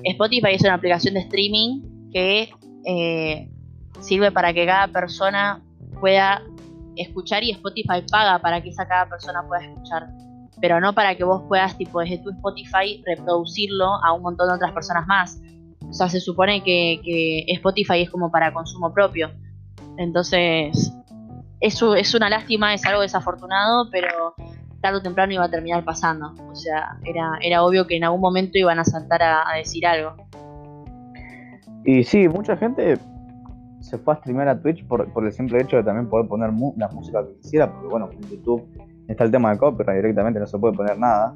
Spotify 0.03 0.53
es 0.53 0.61
una 0.61 0.75
aplicación 0.75 1.13
de 1.13 1.21
streaming 1.21 2.09
que 2.11 2.49
eh, 2.85 3.49
sirve 3.99 4.31
para 4.31 4.53
que 4.53 4.65
cada 4.65 4.87
persona 4.87 5.61
pueda 5.99 6.41
escuchar 6.95 7.43
y 7.43 7.51
Spotify 7.51 8.03
paga 8.09 8.39
para 8.39 8.61
que 8.61 8.69
esa 8.69 8.87
cada 8.87 9.07
persona 9.07 9.43
pueda 9.47 9.63
escuchar. 9.63 10.07
Pero 10.61 10.79
no 10.79 10.93
para 10.93 11.15
que 11.15 11.23
vos 11.23 11.43
puedas, 11.47 11.77
tipo, 11.77 11.99
desde 11.99 12.19
tu 12.19 12.29
Spotify 12.29 13.03
reproducirlo 13.05 13.85
a 14.03 14.13
un 14.13 14.21
montón 14.21 14.47
de 14.49 14.55
otras 14.55 14.71
personas 14.71 15.07
más. 15.07 15.41
O 15.89 15.93
sea, 15.93 16.09
se 16.09 16.19
supone 16.19 16.63
que, 16.63 17.01
que 17.03 17.45
Spotify 17.47 18.01
es 18.01 18.09
como 18.09 18.31
para 18.31 18.53
consumo 18.53 18.93
propio. 18.93 19.31
Entonces, 19.97 20.93
es 21.59 22.13
una 22.13 22.29
lástima, 22.29 22.73
es 22.73 22.85
algo 22.85 23.01
desafortunado, 23.01 23.89
pero 23.89 24.35
tarde 24.83 24.97
o 24.97 25.01
temprano 25.01 25.31
iba 25.33 25.45
a 25.45 25.49
terminar 25.49 25.83
pasando. 25.85 26.33
O 26.51 26.55
sea, 26.55 26.97
era, 27.05 27.39
era 27.41 27.63
obvio 27.63 27.87
que 27.87 27.95
en 27.95 28.03
algún 28.03 28.19
momento 28.19 28.57
iban 28.57 28.77
a 28.79 28.83
saltar 28.83 29.23
a, 29.23 29.43
decir 29.57 29.87
algo. 29.87 30.13
Y 31.85 32.03
sí, 32.03 32.27
mucha 32.27 32.57
gente 32.57 32.97
se 33.79 33.97
fue 33.97 34.13
a 34.13 34.17
streamear 34.17 34.49
a 34.49 34.61
Twitch 34.61 34.85
por, 34.85 35.11
por 35.13 35.25
el 35.25 35.31
simple 35.31 35.61
hecho 35.61 35.77
de 35.77 35.83
también 35.83 36.09
poder 36.09 36.27
poner 36.27 36.51
la 36.77 36.89
música 36.89 37.23
que 37.25 37.33
quisiera, 37.41 37.71
porque 37.71 37.87
bueno, 37.87 38.09
en 38.11 38.21
YouTube 38.29 38.63
está 39.07 39.23
el 39.23 39.31
tema 39.31 39.51
de 39.51 39.57
copyright, 39.57 40.01
directamente 40.01 40.39
no 40.39 40.47
se 40.47 40.59
puede 40.59 40.75
poner 40.75 40.97
nada. 40.97 41.33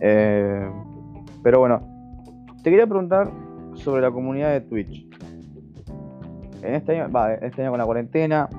Eh, 0.00 0.70
pero 1.42 1.60
bueno, 1.60 1.82
te 2.62 2.70
quería 2.70 2.86
preguntar 2.86 3.30
sobre 3.74 4.02
la 4.02 4.10
comunidad 4.10 4.50
de 4.52 4.60
Twitch. 4.60 5.06
En 6.62 6.74
este 6.74 6.98
año, 7.00 7.10
va, 7.10 7.32
este 7.34 7.62
año 7.62 7.70
con 7.70 7.78
la 7.78 7.86
cuarentena, 7.86 8.50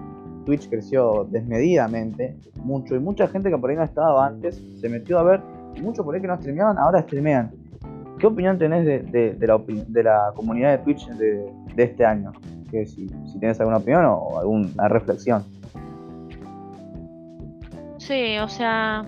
Twitch 0.45 0.69
creció 0.69 1.27
desmedidamente, 1.29 2.35
mucho, 2.63 2.95
y 2.95 2.99
mucha 2.99 3.27
gente 3.27 3.49
que 3.49 3.57
por 3.57 3.69
ahí 3.69 3.75
no 3.75 3.83
estaba 3.83 4.25
antes 4.25 4.61
se 4.79 4.89
metió 4.89 5.19
a 5.19 5.23
ver, 5.23 5.41
y 5.75 5.81
muchos 5.81 6.05
por 6.05 6.15
ahí 6.15 6.21
que 6.21 6.27
no 6.27 6.37
streameaban, 6.37 6.77
ahora 6.77 7.01
streamean. 7.01 7.51
¿Qué 8.19 8.27
opinión 8.27 8.57
tenés 8.59 8.85
de, 8.85 9.35
la, 9.39 9.59
de 9.67 10.03
la, 10.03 10.31
comunidad 10.35 10.77
de 10.77 10.83
Twitch 10.83 11.07
de, 11.07 11.51
este 11.75 12.05
año? 12.05 12.31
Que 12.69 12.85
si, 12.85 13.07
si 13.07 13.39
tienes 13.39 13.59
alguna 13.59 13.77
opinión 13.77 14.05
o 14.05 14.39
alguna 14.39 14.87
reflexión. 14.87 15.43
Sí, 17.97 18.37
o 18.37 18.47
sea, 18.47 19.05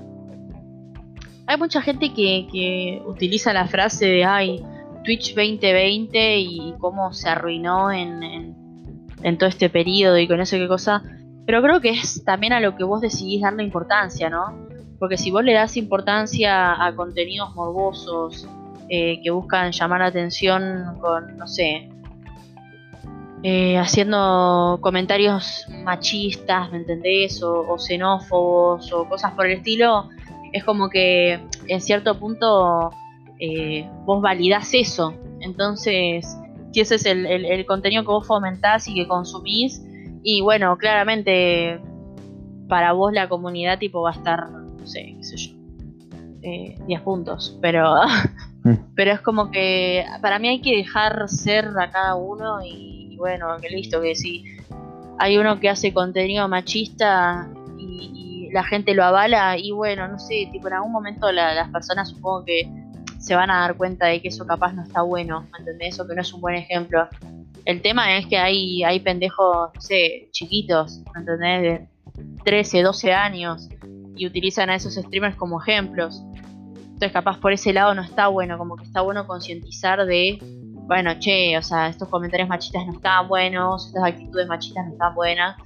hay 1.45 1.57
mucha 1.57 1.81
gente 1.81 2.13
que, 2.13 2.47
que 2.51 3.03
utiliza 3.05 3.53
la 3.53 3.67
frase 3.67 4.05
de, 4.05 4.25
ay, 4.25 4.65
Twitch 5.03 5.35
2020 5.35 6.37
y 6.39 6.73
cómo 6.79 7.13
se 7.13 7.29
arruinó 7.29 7.91
en, 7.91 8.23
en, 8.23 8.55
en 9.21 9.37
todo 9.37 9.49
este 9.49 9.69
periodo 9.69 10.17
y 10.17 10.27
con 10.27 10.39
eso 10.41 10.57
qué 10.57 10.67
cosa. 10.67 11.03
Pero 11.45 11.61
creo 11.61 11.81
que 11.81 11.89
es 11.89 12.23
también 12.23 12.53
a 12.53 12.59
lo 12.59 12.75
que 12.75 12.83
vos 12.83 13.01
decidís 13.01 13.41
darle 13.41 13.63
importancia, 13.63 14.29
¿no? 14.29 14.53
Porque 14.99 15.17
si 15.17 15.31
vos 15.31 15.43
le 15.43 15.53
das 15.53 15.75
importancia 15.75 16.81
a 16.81 16.95
contenidos 16.95 17.53
morbosos 17.55 18.47
eh, 18.89 19.19
que 19.21 19.29
buscan 19.31 19.71
llamar 19.71 19.99
la 19.99 20.07
atención 20.07 20.97
con, 21.01 21.37
no 21.37 21.47
sé, 21.47 21.89
eh, 23.43 23.77
haciendo 23.77 24.79
comentarios 24.79 25.65
machistas, 25.83 26.71
¿me 26.71 26.77
entendés? 26.77 27.43
O, 27.43 27.77
xenófobos 27.77 28.93
o 28.93 29.09
cosas 29.09 29.33
por 29.33 29.45
el 29.45 29.57
estilo, 29.57 30.09
es 30.53 30.63
como 30.63 30.89
que 30.89 31.41
en 31.67 31.81
cierto 31.81 32.17
punto 32.17 32.91
eh, 33.39 33.89
vos 34.05 34.21
validás 34.21 34.73
eso. 34.73 35.13
Entonces, 35.41 36.37
si 36.71 36.79
ese 36.79 36.95
es 36.95 37.05
el 37.05 37.65
contenido 37.65 38.03
que 38.03 38.07
vos 38.07 38.25
fomentás 38.25 38.87
y 38.87 38.93
que 38.93 39.07
consumís, 39.07 39.81
y 40.23 40.41
bueno, 40.41 40.77
claramente 40.77 41.79
para 42.67 42.93
vos 42.93 43.13
la 43.13 43.27
comunidad 43.27 43.77
tipo 43.77 44.01
va 44.01 44.11
a 44.11 44.13
estar, 44.13 44.49
no 44.49 44.87
sé, 44.87 45.15
qué 45.17 45.23
sé 45.23 45.37
yo, 45.37 45.51
eh, 46.41 46.75
10 46.87 47.01
puntos, 47.01 47.57
pero, 47.61 47.93
mm. 48.63 48.73
pero 48.95 49.11
es 49.11 49.21
como 49.21 49.51
que 49.51 50.05
para 50.21 50.39
mí 50.39 50.47
hay 50.47 50.61
que 50.61 50.77
dejar 50.77 51.29
ser 51.29 51.67
a 51.79 51.91
cada 51.91 52.15
uno 52.15 52.59
y, 52.65 53.15
bueno, 53.17 53.47
que 53.61 53.69
listo, 53.69 54.01
que 54.01 54.15
si 54.15 54.45
hay 55.19 55.37
uno 55.37 55.59
que 55.59 55.69
hace 55.69 55.93
contenido 55.93 56.47
machista 56.47 57.49
y, 57.77 58.49
la 58.53 58.63
gente 58.63 58.93
lo 58.93 59.03
avala 59.03 59.57
y 59.57 59.71
bueno, 59.71 60.07
no 60.07 60.19
sé, 60.19 60.47
tipo 60.51 60.67
en 60.67 60.75
algún 60.75 60.91
momento 60.91 61.31
las 61.31 61.69
personas 61.69 62.09
supongo 62.09 62.45
que 62.45 62.71
se 63.17 63.35
van 63.35 63.49
a 63.49 63.61
dar 63.61 63.75
cuenta 63.75 64.05
de 64.05 64.21
que 64.21 64.27
eso 64.27 64.45
capaz 64.45 64.73
no 64.73 64.83
está 64.83 65.01
bueno, 65.01 65.47
¿me 65.51 65.57
entendés? 65.57 65.99
O 65.99 66.07
que 66.07 66.13
no 66.13 66.21
es 66.21 66.31
un 66.33 66.41
buen 66.41 66.53
ejemplo. 66.53 67.07
El 67.65 67.81
tema 67.81 68.17
es 68.17 68.27
que 68.27 68.37
hay, 68.37 68.83
hay 68.83 68.99
pendejos, 68.99 69.69
no 69.73 69.81
sé, 69.81 70.29
chiquitos, 70.31 71.01
¿entendés? 71.15 71.61
De 71.61 71.87
13, 72.43 72.81
12 72.81 73.13
años 73.13 73.69
y 74.15 74.27
utilizan 74.27 74.69
a 74.69 74.75
esos 74.75 74.95
streamers 74.95 75.35
como 75.35 75.61
ejemplos. 75.61 76.21
Entonces, 76.75 77.11
capaz 77.11 77.39
por 77.39 77.53
ese 77.53 77.73
lado 77.73 77.93
no 77.95 78.01
está 78.01 78.27
bueno, 78.27 78.57
como 78.57 78.75
que 78.75 78.83
está 78.83 79.01
bueno 79.01 79.25
concientizar 79.25 80.05
de, 80.05 80.37
bueno, 80.87 81.11
che, 81.19 81.57
o 81.57 81.61
sea, 81.61 81.87
estos 81.87 82.07
comentarios 82.09 82.49
machistas 82.49 82.85
no 82.85 82.93
están 82.93 83.27
buenos, 83.27 83.87
estas 83.87 84.03
actitudes 84.03 84.47
machistas 84.47 84.85
no 84.85 84.91
están 84.93 85.15
buenas. 85.15 85.57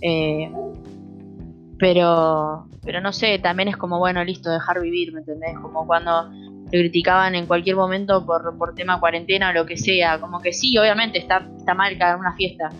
Eh, 0.00 0.52
pero, 1.78 2.66
pero 2.82 3.00
no 3.00 3.12
sé, 3.12 3.38
también 3.38 3.68
es 3.68 3.76
como, 3.76 3.98
bueno, 3.98 4.22
listo, 4.24 4.50
dejar 4.50 4.80
vivir, 4.80 5.12
¿me 5.12 5.20
entendés? 5.20 5.58
Como 5.60 5.86
cuando 5.86 6.30
te 6.70 6.78
criticaban 6.78 7.34
en 7.34 7.46
cualquier 7.46 7.76
momento 7.76 8.24
por, 8.26 8.56
por 8.58 8.74
tema 8.74 9.00
cuarentena 9.00 9.50
o 9.50 9.52
lo 9.52 9.66
que 9.66 9.76
sea. 9.76 10.20
Como 10.20 10.40
que 10.40 10.52
sí, 10.52 10.76
obviamente 10.78 11.18
está, 11.18 11.48
está 11.56 11.74
mal 11.74 11.96
cada 11.98 12.16
una 12.16 12.34
fiesta 12.34 12.70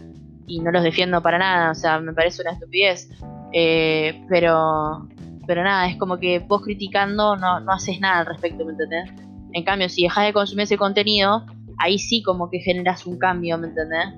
y 0.47 0.61
no 0.61 0.71
los 0.71 0.83
defiendo 0.83 1.23
para 1.23 1.39
nada, 1.39 1.71
o 1.71 1.75
sea, 1.75 2.01
me 2.01 2.13
parece 2.13 2.43
una 2.43 2.53
estupidez. 2.53 3.11
Eh, 3.53 4.25
pero, 4.29 5.09
pero 5.47 5.63
nada, 5.63 5.89
es 5.89 5.97
como 5.97 6.19
que 6.19 6.41
vos 6.41 6.63
criticando 6.63 7.37
no, 7.37 7.61
no 7.61 7.73
haces 7.73 8.01
nada 8.01 8.21
al 8.21 8.27
respecto, 8.27 8.65
¿me 8.65 8.73
entendés? 8.73 9.11
En 9.53 9.65
cambio, 9.65 9.89
si 9.89 10.03
dejas 10.03 10.27
de 10.27 10.33
consumir 10.33 10.65
ese 10.65 10.77
contenido, 10.77 11.45
ahí 11.79 11.99
sí 11.99 12.23
como 12.23 12.51
que 12.51 12.59
generas 12.61 13.07
un 13.07 13.19
cambio, 13.19 13.57
¿me 13.59 13.69
entendés? 13.69 14.15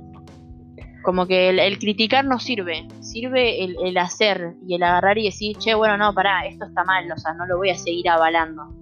Como 1.03 1.27
que 1.27 1.49
el, 1.49 1.79
criticar 1.79 2.25
no 2.25 2.39
sirve, 2.39 2.87
sirve 3.01 3.65
el, 3.65 3.77
el, 3.85 3.97
hacer 3.97 4.55
y 4.67 4.75
el 4.75 4.83
agarrar 4.83 5.17
y 5.19 5.25
decir, 5.25 5.57
che, 5.57 5.75
bueno, 5.75 5.97
no, 5.97 6.13
pará, 6.13 6.47
esto 6.47 6.67
está 6.67 6.85
mal, 6.85 7.11
o 7.11 7.17
sea, 7.17 7.33
no 7.35 7.47
lo 7.47 7.57
voy 7.57 7.71
a 7.71 7.75
seguir 7.75 8.09
avalando. 8.09 8.80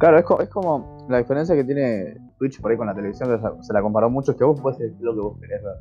Claro, 0.00 0.16
es, 0.16 0.24
es 0.40 0.48
como 0.48 0.96
la 1.10 1.18
diferencia 1.18 1.54
que 1.54 1.62
tiene 1.62 2.16
Twitch 2.38 2.58
por 2.58 2.70
ahí 2.70 2.76
con 2.78 2.86
la 2.86 2.94
televisión, 2.94 3.28
que 3.28 3.62
se 3.62 3.72
la 3.74 3.82
comparó 3.82 4.08
mucho, 4.08 4.32
es 4.32 4.38
que 4.38 4.44
vos 4.44 4.58
puedes 4.58 4.78
decir 4.78 4.96
lo 5.02 5.12
que 5.14 5.20
vos 5.20 5.38
querés 5.38 5.62
ver, 5.62 5.74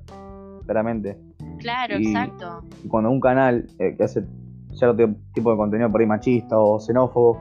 claramente. 0.66 1.18
Claro, 1.60 1.96
exacto. 1.96 2.62
Y 2.84 2.90
cuando 2.90 3.12
un 3.12 3.22
canal 3.22 3.66
eh, 3.80 3.96
que 3.96 4.04
hace 4.04 4.26
cierto 4.74 5.16
tipo 5.34 5.52
de 5.52 5.58
contenido 5.58 5.90
por 5.90 6.02
ahí 6.02 6.08
machista 6.08 6.60
o 6.60 6.82
xenófobo 6.82 7.40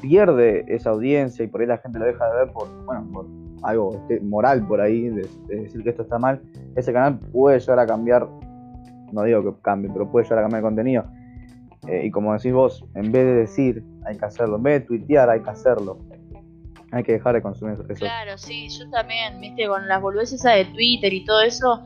pierde 0.00 0.64
esa 0.74 0.90
audiencia 0.90 1.44
y 1.44 1.48
por 1.48 1.60
ahí 1.60 1.66
la 1.66 1.76
gente 1.78 1.98
lo 1.98 2.06
deja 2.06 2.26
de 2.30 2.36
ver 2.44 2.52
por, 2.52 2.66
bueno, 2.86 3.06
por 3.12 3.26
algo 3.62 3.94
este, 3.96 4.20
moral 4.20 4.66
por 4.66 4.80
ahí, 4.80 5.10
de, 5.10 5.28
decir 5.48 5.82
que 5.82 5.90
esto 5.90 6.02
está 6.02 6.18
mal, 6.18 6.40
ese 6.76 6.94
canal 6.94 7.18
puede 7.30 7.60
llegar 7.60 7.78
a 7.80 7.86
cambiar, 7.86 8.26
no 9.12 9.22
digo 9.22 9.42
que 9.42 9.60
cambie, 9.60 9.90
pero 9.92 10.10
puede 10.10 10.24
llegar 10.24 10.38
a 10.38 10.42
cambiar 10.42 10.60
el 10.60 10.64
contenido. 10.64 11.04
Eh, 11.88 12.06
y 12.06 12.10
como 12.10 12.32
decís 12.32 12.52
vos, 12.52 12.84
en 12.94 13.12
vez 13.12 13.24
de 13.24 13.34
decir 13.34 13.84
hay 14.06 14.16
que 14.16 14.24
hacerlo, 14.24 14.56
en 14.56 14.62
vez 14.62 14.80
de 14.80 14.86
tuitear 14.86 15.30
hay 15.30 15.40
que 15.40 15.50
hacerlo. 15.50 15.98
Hay 16.92 17.02
que 17.02 17.12
dejar 17.12 17.34
de 17.34 17.42
consumir 17.42 17.76
eso. 17.88 17.98
Claro, 17.98 18.38
sí, 18.38 18.68
yo 18.68 18.88
también, 18.90 19.40
viste, 19.40 19.66
con 19.66 19.86
las 19.88 20.00
boludeces 20.00 20.40
de 20.42 20.64
Twitter 20.66 21.12
y 21.12 21.24
todo 21.24 21.42
eso, 21.42 21.82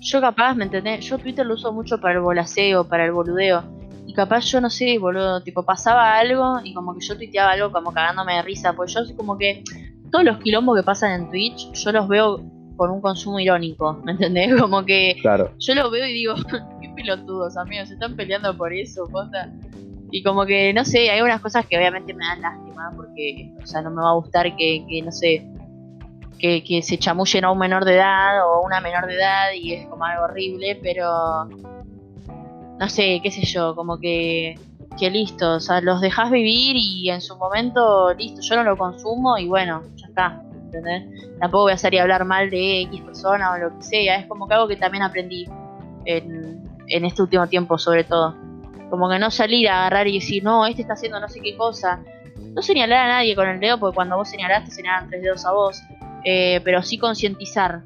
yo 0.00 0.20
capaz, 0.20 0.54
¿me 0.54 0.64
entendés? 0.64 1.04
Yo 1.04 1.18
Twitter 1.18 1.44
lo 1.44 1.54
uso 1.54 1.72
mucho 1.72 2.00
para 2.00 2.14
el 2.14 2.20
bolaseo, 2.20 2.88
para 2.88 3.04
el 3.04 3.12
boludeo. 3.12 3.64
Y 4.06 4.14
capaz 4.14 4.44
yo 4.44 4.60
no 4.60 4.70
sé, 4.70 4.98
boludo, 4.98 5.42
tipo 5.42 5.64
pasaba 5.64 6.16
algo 6.16 6.60
y 6.62 6.72
como 6.74 6.94
que 6.94 7.04
yo 7.04 7.16
tuiteaba 7.16 7.52
algo 7.52 7.72
como 7.72 7.92
cagándome 7.92 8.34
de 8.34 8.42
risa, 8.42 8.72
pues 8.72 8.94
yo 8.94 9.00
como 9.16 9.36
que 9.36 9.64
todos 10.12 10.24
los 10.24 10.38
quilombos 10.38 10.76
que 10.76 10.84
pasan 10.84 11.22
en 11.22 11.30
Twitch, 11.30 11.72
yo 11.72 11.90
los 11.90 12.06
veo 12.06 12.40
con 12.76 12.90
un 12.90 13.00
consumo 13.00 13.40
irónico, 13.40 14.00
¿me 14.04 14.12
entendés? 14.12 14.54
Como 14.60 14.84
que 14.84 15.16
claro. 15.20 15.50
yo 15.58 15.74
lo 15.74 15.90
veo 15.90 16.06
y 16.06 16.12
digo, 16.12 16.34
pelotudos, 17.06 17.56
amigos, 17.56 17.88
se 17.88 17.94
están 17.94 18.16
peleando 18.16 18.56
por 18.56 18.72
eso. 18.72 19.08
Y 20.10 20.22
como 20.22 20.44
que, 20.44 20.72
no 20.72 20.84
sé, 20.84 21.10
hay 21.10 21.20
unas 21.20 21.40
cosas 21.40 21.66
que 21.66 21.76
obviamente 21.76 22.12
me 22.14 22.24
dan 22.24 22.42
lástima, 22.42 22.92
porque, 22.96 23.52
o 23.62 23.66
sea, 23.66 23.82
no 23.82 23.90
me 23.90 24.02
va 24.02 24.10
a 24.10 24.14
gustar 24.14 24.56
que, 24.56 24.84
que 24.88 25.02
no 25.02 25.12
sé, 25.12 25.48
que, 26.38 26.62
que 26.64 26.82
se 26.82 26.98
chamullen 26.98 27.44
a 27.44 27.50
un 27.50 27.58
menor 27.58 27.84
de 27.84 27.94
edad 27.94 28.46
o 28.46 28.54
a 28.54 28.60
una 28.60 28.80
menor 28.80 29.06
de 29.06 29.14
edad 29.14 29.52
y 29.54 29.72
es 29.72 29.86
como 29.86 30.04
algo 30.04 30.24
horrible, 30.24 30.78
pero 30.82 31.46
no 32.78 32.88
sé, 32.88 33.20
qué 33.22 33.30
sé 33.30 33.44
yo, 33.46 33.74
como 33.74 33.98
que, 33.98 34.58
que 34.98 35.10
listo, 35.10 35.54
o 35.54 35.60
sea, 35.60 35.80
los 35.80 36.00
dejas 36.00 36.30
vivir 36.30 36.76
y 36.76 37.10
en 37.10 37.20
su 37.20 37.36
momento, 37.36 38.12
listo, 38.14 38.40
yo 38.42 38.56
no 38.56 38.64
lo 38.64 38.76
consumo 38.76 39.38
y 39.38 39.48
bueno, 39.48 39.82
ya 39.96 40.06
está, 40.06 40.42
¿entendés? 40.52 41.38
Tampoco 41.40 41.64
voy 41.64 41.72
a 41.72 41.78
salir 41.78 42.00
a 42.00 42.02
hablar 42.02 42.24
mal 42.24 42.50
de 42.50 42.82
X 42.82 43.00
persona 43.00 43.52
o 43.52 43.58
lo 43.58 43.78
que 43.78 43.82
sea, 43.82 44.16
es 44.16 44.26
como 44.26 44.46
que 44.46 44.54
algo 44.54 44.68
que 44.68 44.76
también 44.76 45.02
aprendí 45.02 45.48
en, 46.04 46.65
en 46.88 47.04
este 47.04 47.22
último 47.22 47.46
tiempo 47.46 47.78
sobre 47.78 48.04
todo. 48.04 48.34
Como 48.90 49.08
que 49.08 49.18
no 49.18 49.30
salir 49.30 49.68
a 49.68 49.80
agarrar 49.80 50.06
y 50.06 50.14
decir, 50.20 50.44
no, 50.44 50.66
este 50.66 50.82
está 50.82 50.94
haciendo 50.94 51.18
no 51.20 51.28
sé 51.28 51.40
qué 51.40 51.56
cosa. 51.56 52.00
No 52.54 52.62
señalar 52.62 53.06
a 53.06 53.08
nadie 53.08 53.34
con 53.34 53.48
el 53.48 53.60
dedo, 53.60 53.78
porque 53.78 53.94
cuando 53.96 54.16
vos 54.16 54.28
señalaste, 54.28 54.70
señalan 54.70 55.08
tres 55.08 55.22
dedos 55.22 55.44
a 55.44 55.52
vos. 55.52 55.80
Eh, 56.24 56.60
pero 56.64 56.82
sí 56.82 56.98
concientizar. 56.98 57.82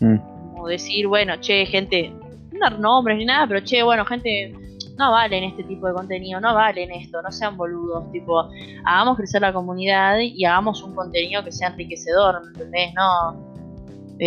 Mm. 0.00 0.16
Como 0.52 0.68
decir, 0.68 1.06
bueno, 1.06 1.34
che, 1.40 1.66
gente, 1.66 2.12
no 2.52 2.60
dar 2.60 2.78
nombres 2.78 3.18
ni 3.18 3.24
nada, 3.24 3.46
pero 3.46 3.62
che, 3.62 3.82
bueno, 3.82 4.04
gente, 4.04 4.54
no 4.98 5.10
valen 5.10 5.44
este 5.44 5.64
tipo 5.64 5.86
de 5.86 5.94
contenido, 5.94 6.40
no 6.40 6.54
valen 6.54 6.90
esto, 6.92 7.20
no 7.20 7.30
sean 7.32 7.56
boludos, 7.56 8.10
tipo, 8.12 8.48
hagamos 8.84 9.16
crecer 9.16 9.42
la 9.42 9.52
comunidad 9.52 10.18
y 10.18 10.44
hagamos 10.44 10.82
un 10.82 10.94
contenido 10.94 11.42
que 11.42 11.52
sea 11.52 11.68
enriquecedor, 11.68 12.42
¿entendés? 12.46 12.94
No, 12.94 13.54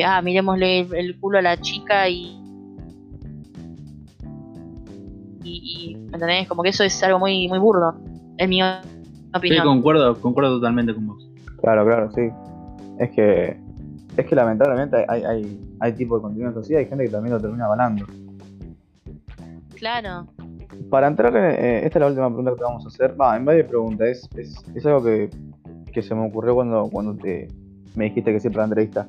ah, 0.06 0.22
miremosle 0.22 0.80
el 0.80 1.20
culo 1.20 1.40
a 1.40 1.42
la 1.42 1.58
chica 1.58 2.10
y 2.10 2.38
y, 5.48 5.96
¿me 5.96 6.16
entendés? 6.16 6.48
Como 6.48 6.64
que 6.64 6.70
eso 6.70 6.84
es 6.84 7.02
algo 7.04 7.20
muy, 7.20 7.48
muy 7.48 7.60
burdo, 7.60 7.96
en 8.38 8.50
mi 8.50 8.62
opinión. 8.62 9.62
Sí, 9.62 9.68
concuerdo, 9.68 10.20
concuerdo 10.20 10.56
totalmente 10.58 10.94
con 10.94 11.08
vos. 11.08 11.30
Claro, 11.62 11.86
claro, 11.86 12.12
sí. 12.12 12.30
Es 13.00 13.12
que, 13.12 13.58
es 14.18 14.26
que 14.26 14.36
lamentablemente 14.36 15.06
hay, 15.08 15.24
hay, 15.24 15.60
hay 15.80 15.94
tipo 15.94 16.18
de 16.18 16.22
contenido 16.22 16.60
así, 16.60 16.76
hay 16.76 16.86
gente 16.86 17.06
que 17.06 17.12
también 17.12 17.34
lo 17.34 17.42
termina 17.42 17.66
avalando. 17.66 18.06
Claro. 19.76 20.28
Para 20.90 21.08
entrar, 21.08 21.36
en, 21.36 21.44
eh, 21.44 21.86
esta 21.86 22.00
es 22.00 22.02
la 22.02 22.08
última 22.08 22.28
pregunta 22.28 22.52
que 22.52 22.58
te 22.58 22.64
vamos 22.64 22.86
a 22.86 22.88
hacer. 22.88 23.20
Va, 23.20 23.36
en 23.38 23.46
vez 23.46 23.58
de 23.58 23.64
pregunta, 23.64 24.06
es, 24.08 24.28
es, 24.36 24.56
es 24.76 24.86
algo 24.86 25.04
que, 25.04 25.30
que 25.92 26.02
se 26.02 26.16
me 26.16 26.26
ocurrió 26.28 26.56
cuando, 26.56 26.90
cuando 26.92 27.16
te, 27.16 27.48
me 27.96 28.06
dijiste 28.06 28.38
que 28.38 28.50
para 28.50 28.62
la 28.62 28.66
entrevista. 28.66 29.08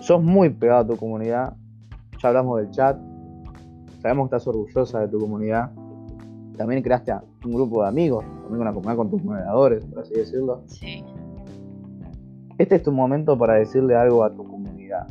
Sos 0.00 0.22
muy 0.22 0.50
pegado 0.50 0.80
a 0.80 0.86
tu 0.86 0.96
comunidad. 0.96 1.54
Ya 2.22 2.28
hablamos 2.28 2.60
del 2.60 2.70
chat. 2.70 2.98
Sabemos 4.04 4.28
que 4.28 4.36
estás 4.36 4.46
orgullosa 4.48 5.00
de 5.00 5.08
tu 5.08 5.18
comunidad. 5.18 5.70
También 6.58 6.82
creaste 6.82 7.10
un 7.42 7.54
grupo 7.54 7.80
de 7.82 7.88
amigos, 7.88 8.22
también 8.42 8.60
una 8.60 8.70
comunidad 8.74 8.96
con 8.96 9.08
tus 9.10 9.24
moderadores, 9.24 9.82
por 9.86 10.00
así 10.00 10.12
decirlo. 10.12 10.62
Sí. 10.66 11.02
Este 12.58 12.74
es 12.76 12.82
tu 12.82 12.92
momento 12.92 13.38
para 13.38 13.54
decirle 13.54 13.96
algo 13.96 14.22
a 14.22 14.30
tu 14.30 14.44
comunidad. 14.44 15.06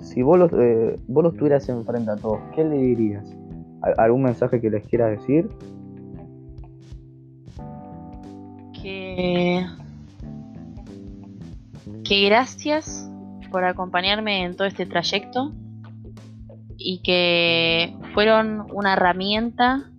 Si 0.00 0.22
vos 0.22 0.40
los, 0.40 0.50
eh, 0.54 0.98
vos 1.06 1.22
los 1.22 1.36
tuvieras 1.36 1.68
enfrente 1.68 2.10
a 2.10 2.16
todos, 2.16 2.40
¿qué 2.52 2.64
le 2.64 2.78
dirías? 2.78 3.32
¿Al- 3.82 3.94
¿Algún 3.96 4.24
mensaje 4.24 4.60
que 4.60 4.68
les 4.68 4.84
quieras 4.88 5.12
decir? 5.20 5.48
Que. 8.82 9.64
Que 12.02 12.26
gracias 12.26 13.08
por 13.52 13.62
acompañarme 13.64 14.42
en 14.44 14.56
todo 14.56 14.66
este 14.66 14.84
trayecto 14.84 15.52
y 16.84 17.00
que 17.02 17.94
fueron 18.14 18.66
una 18.72 18.94
herramienta 18.94 19.90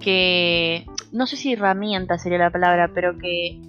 que. 0.00 0.86
No 1.10 1.26
sé 1.26 1.36
si 1.36 1.54
herramienta 1.54 2.18
sería 2.18 2.38
la 2.38 2.50
palabra, 2.50 2.90
pero 2.94 3.16
que 3.16 3.60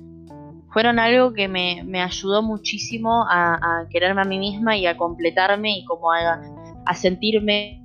fueron 0.72 1.00
algo 1.00 1.34
que 1.34 1.48
me, 1.48 1.84
me 1.86 2.02
ayudó 2.02 2.44
muchísimo 2.44 3.26
a, 3.30 3.86
quererme 3.90 4.22
a 4.22 4.26
mí 4.26 4.38
misma 4.38 4.78
y 4.78 4.86
a 4.86 4.98
completarme 4.98 5.78
y 5.78 5.86
como 5.86 6.12
a, 6.12 6.42
a 6.86 6.96
sentirme 6.96 7.82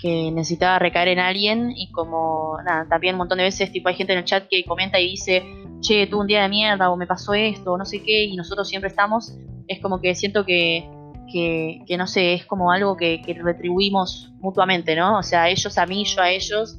que 0.00 0.30
necesitaba 0.30 0.78
recaer 0.78 1.08
en 1.08 1.18
alguien 1.18 1.72
y 1.74 1.90
como 1.90 2.58
nada, 2.64 2.86
también 2.88 3.14
un 3.14 3.18
montón 3.18 3.38
de 3.38 3.44
veces 3.44 3.72
tipo 3.72 3.88
hay 3.88 3.94
gente 3.94 4.12
en 4.12 4.20
el 4.20 4.24
chat 4.24 4.46
que 4.48 4.64
comenta 4.64 5.00
y 5.00 5.10
dice, 5.10 5.42
che, 5.86 6.06
tuve 6.06 6.20
un 6.22 6.26
día 6.26 6.42
de 6.42 6.48
mierda 6.48 6.90
o 6.90 6.96
me 6.96 7.06
pasó 7.06 7.34
esto 7.34 7.72
o 7.72 7.78
no 7.78 7.84
sé 7.84 8.02
qué 8.02 8.24
y 8.24 8.36
nosotros 8.36 8.68
siempre 8.68 8.88
estamos, 8.88 9.34
es 9.68 9.80
como 9.80 10.00
que 10.00 10.14
siento 10.14 10.44
que, 10.44 10.88
que, 11.32 11.96
no 11.98 12.06
sé, 12.06 12.34
es 12.34 12.46
como 12.46 12.70
algo 12.72 12.96
que, 12.96 13.20
que 13.22 13.34
retribuimos 13.34 14.32
mutuamente, 14.40 14.94
¿no? 14.96 15.18
O 15.18 15.22
sea, 15.22 15.48
ellos 15.48 15.76
a 15.78 15.86
mí, 15.86 16.04
yo 16.04 16.22
a 16.22 16.30
ellos 16.30 16.78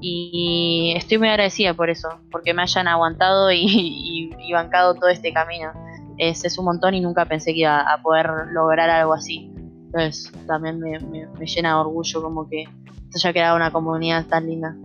y 0.00 0.92
estoy 0.96 1.18
muy 1.18 1.28
agradecida 1.28 1.74
por 1.74 1.90
eso, 1.90 2.08
porque 2.30 2.54
me 2.54 2.62
hayan 2.62 2.86
aguantado 2.88 3.50
y 3.52 4.30
bancado 4.52 4.94
todo 4.94 5.08
este 5.08 5.32
camino. 5.32 5.72
Es, 6.18 6.44
es 6.44 6.58
un 6.58 6.64
montón 6.64 6.94
y 6.94 7.00
nunca 7.00 7.24
pensé 7.26 7.52
que 7.52 7.60
iba 7.60 7.80
a 7.80 8.02
poder 8.02 8.28
lograr 8.52 8.90
algo 8.90 9.12
así. 9.14 9.52
Entonces 9.86 10.32
también 10.46 10.80
me, 10.80 10.98
me- 11.00 11.26
me 11.28 11.46
llena 11.46 11.70
de 11.70 11.74
orgullo 11.76 12.22
como 12.22 12.48
que 12.48 12.64
se 13.10 13.18
haya 13.28 13.32
creado 13.32 13.56
una 13.56 13.70
comunidad 13.70 14.26
tan 14.26 14.46
linda. 14.46 14.76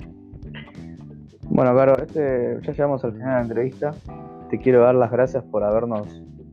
Bueno, 1.55 1.75
Caro, 1.75 1.97
este, 2.01 2.57
ya 2.63 2.71
llegamos 2.71 3.03
al 3.03 3.11
final 3.13 3.27
de 3.27 3.33
la 3.35 3.41
entrevista. 3.41 3.91
Te 4.49 4.57
quiero 4.59 4.81
dar 4.81 4.95
las 4.95 5.11
gracias 5.11 5.43
por 5.43 5.63
habernos 5.63 6.07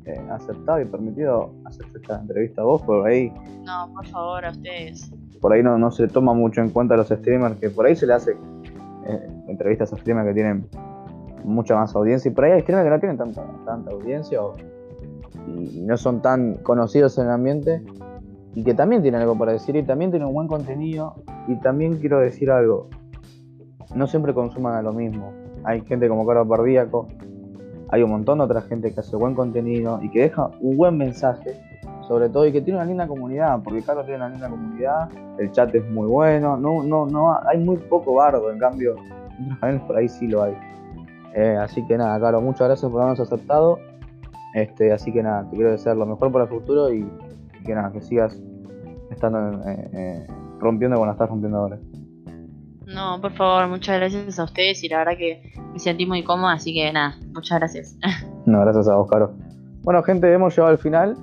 eh, 0.04 0.20
aceptado 0.30 0.80
y 0.80 0.84
permitido 0.84 1.52
hacer 1.64 1.86
esta 1.94 2.20
entrevista 2.20 2.62
a 2.62 2.64
vos. 2.64 2.82
Por 2.82 3.06
ahí, 3.06 3.32
No, 3.64 3.90
por 3.94 4.06
favor, 4.08 4.44
a 4.44 4.50
ustedes. 4.50 5.10
por 5.40 5.52
ahí 5.52 5.62
no, 5.62 5.78
no 5.78 5.90
se 5.90 6.06
toma 6.08 6.34
mucho 6.34 6.60
en 6.60 6.68
cuenta 6.70 6.94
a 6.94 6.96
los 6.98 7.08
streamers, 7.08 7.56
que 7.56 7.70
por 7.70 7.86
ahí 7.86 7.96
se 7.96 8.06
le 8.06 8.12
hace 8.14 8.32
eh, 9.06 9.28
entrevistas 9.48 9.92
a 9.92 9.96
streamers 9.96 10.28
que 10.28 10.34
tienen 10.34 10.66
mucha 11.44 11.74
más 11.76 11.94
audiencia. 11.96 12.30
Y 12.30 12.34
por 12.34 12.44
ahí 12.44 12.52
hay 12.52 12.60
streamers 12.60 12.84
que 12.86 12.90
no 12.90 13.00
tienen 13.00 13.16
tanta, 13.18 13.42
tanta 13.64 13.90
audiencia 13.90 14.42
o- 14.42 14.54
y 15.46 15.80
no 15.80 15.96
son 15.96 16.20
tan 16.20 16.54
conocidos 16.56 17.16
en 17.18 17.24
el 17.24 17.30
ambiente 17.30 17.82
y 18.54 18.62
que 18.64 18.74
también 18.74 19.00
tienen 19.02 19.22
algo 19.22 19.36
para 19.38 19.52
decir 19.52 19.74
y 19.76 19.82
también 19.82 20.10
tienen 20.10 20.28
un 20.28 20.34
buen 20.34 20.46
contenido. 20.48 21.14
Y 21.48 21.56
también 21.56 21.96
quiero 21.98 22.18
decir 22.20 22.50
algo, 22.50 22.88
no 23.94 24.07
siempre 24.07 24.35
consuman 24.35 24.74
a 24.74 24.83
lo 24.83 24.92
mismo. 24.92 25.33
Hay 25.64 25.83
gente 25.83 26.09
como 26.09 26.26
Caro 26.26 26.46
Pardíaco, 26.46 27.09
hay 27.90 28.03
un 28.03 28.11
montón 28.11 28.38
de 28.38 28.44
otra 28.44 28.62
gente 28.62 28.92
que 28.92 29.00
hace 29.00 29.16
buen 29.16 29.35
contenido 29.35 29.98
y 30.03 30.11
que 30.11 30.20
deja 30.20 30.50
un 30.61 30.76
buen 30.76 30.96
mensaje, 30.96 31.61
sobre 32.07 32.29
todo, 32.29 32.46
y 32.46 32.53
que 32.53 32.61
tiene 32.61 32.79
una 32.79 32.87
linda 32.87 33.07
comunidad, 33.07 33.61
porque 33.62 33.83
Caro 33.83 34.05
tiene 34.05 34.18
una 34.18 34.29
linda 34.29 34.48
comunidad, 34.48 35.09
el 35.38 35.50
chat 35.50 35.74
es 35.74 35.88
muy 35.90 36.07
bueno, 36.07 36.57
no, 36.57 36.83
no, 36.83 37.07
no, 37.07 37.37
hay 37.46 37.59
muy 37.59 37.76
poco 37.76 38.14
bardo, 38.14 38.50
en 38.50 38.59
cambio, 38.59 38.94
por 39.87 39.96
ahí 39.96 40.09
sí 40.09 40.29
lo 40.29 40.42
hay. 40.42 40.57
Eh, 41.35 41.57
así 41.61 41.85
que 41.87 41.96
nada, 41.96 42.18
Caro, 42.20 42.40
muchas 42.40 42.68
gracias 42.68 42.90
por 42.90 43.03
habernos 43.03 43.20
aceptado. 43.20 43.79
Este, 44.55 44.92
así 44.92 45.12
que 45.12 45.22
nada, 45.22 45.48
te 45.48 45.57
quiero 45.57 45.70
desear 45.70 45.96
lo 45.96 46.07
mejor 46.07 46.33
para 46.33 46.44
el 46.44 46.50
futuro 46.50 46.92
y, 46.92 47.09
que 47.64 47.74
nada, 47.74 47.92
que 47.92 48.00
sigas 48.00 48.40
estando 49.11 49.61
eh, 49.64 50.26
rompiendo 50.59 50.96
como 50.96 51.07
la 51.07 51.12
estás 51.12 51.29
rompiendo 51.29 51.59
ahora. 51.59 51.79
No, 52.94 53.20
por 53.20 53.33
favor, 53.33 53.68
muchas 53.68 53.98
gracias 53.98 54.38
a 54.38 54.44
ustedes 54.44 54.83
y 54.83 54.88
la 54.88 54.98
verdad 54.98 55.16
que 55.16 55.53
me 55.72 55.79
sentí 55.79 56.07
muy 56.07 56.24
cómoda, 56.24 56.55
así 56.55 56.74
que 56.74 56.92
nada, 56.92 57.16
muchas 57.33 57.59
gracias. 57.59 57.96
No, 58.46 58.62
gracias 58.62 58.88
a 58.88 58.96
vos, 58.96 59.09
Caro. 59.09 59.35
Bueno, 59.83 60.03
gente, 60.03 60.33
hemos 60.33 60.57
llegado 60.57 60.72
al 60.72 60.79
final. 60.79 61.14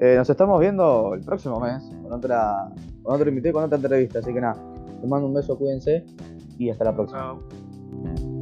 Eh, 0.00 0.16
nos 0.16 0.28
estamos 0.28 0.60
viendo 0.60 1.14
el 1.14 1.20
próximo 1.20 1.60
mes 1.60 1.80
con 2.02 2.12
otra, 2.12 2.68
con 3.02 3.14
otro 3.14 3.28
invitado 3.28 3.50
y 3.50 3.52
con 3.52 3.64
otra 3.64 3.76
entrevista. 3.76 4.18
Así 4.18 4.34
que 4.34 4.40
nada, 4.40 4.56
les 5.00 5.08
mando 5.08 5.28
un 5.28 5.34
beso, 5.34 5.56
cuídense 5.56 6.04
y 6.58 6.70
hasta 6.70 6.84
la 6.84 6.94
próxima. 6.94 7.20
Chao. 7.20 8.39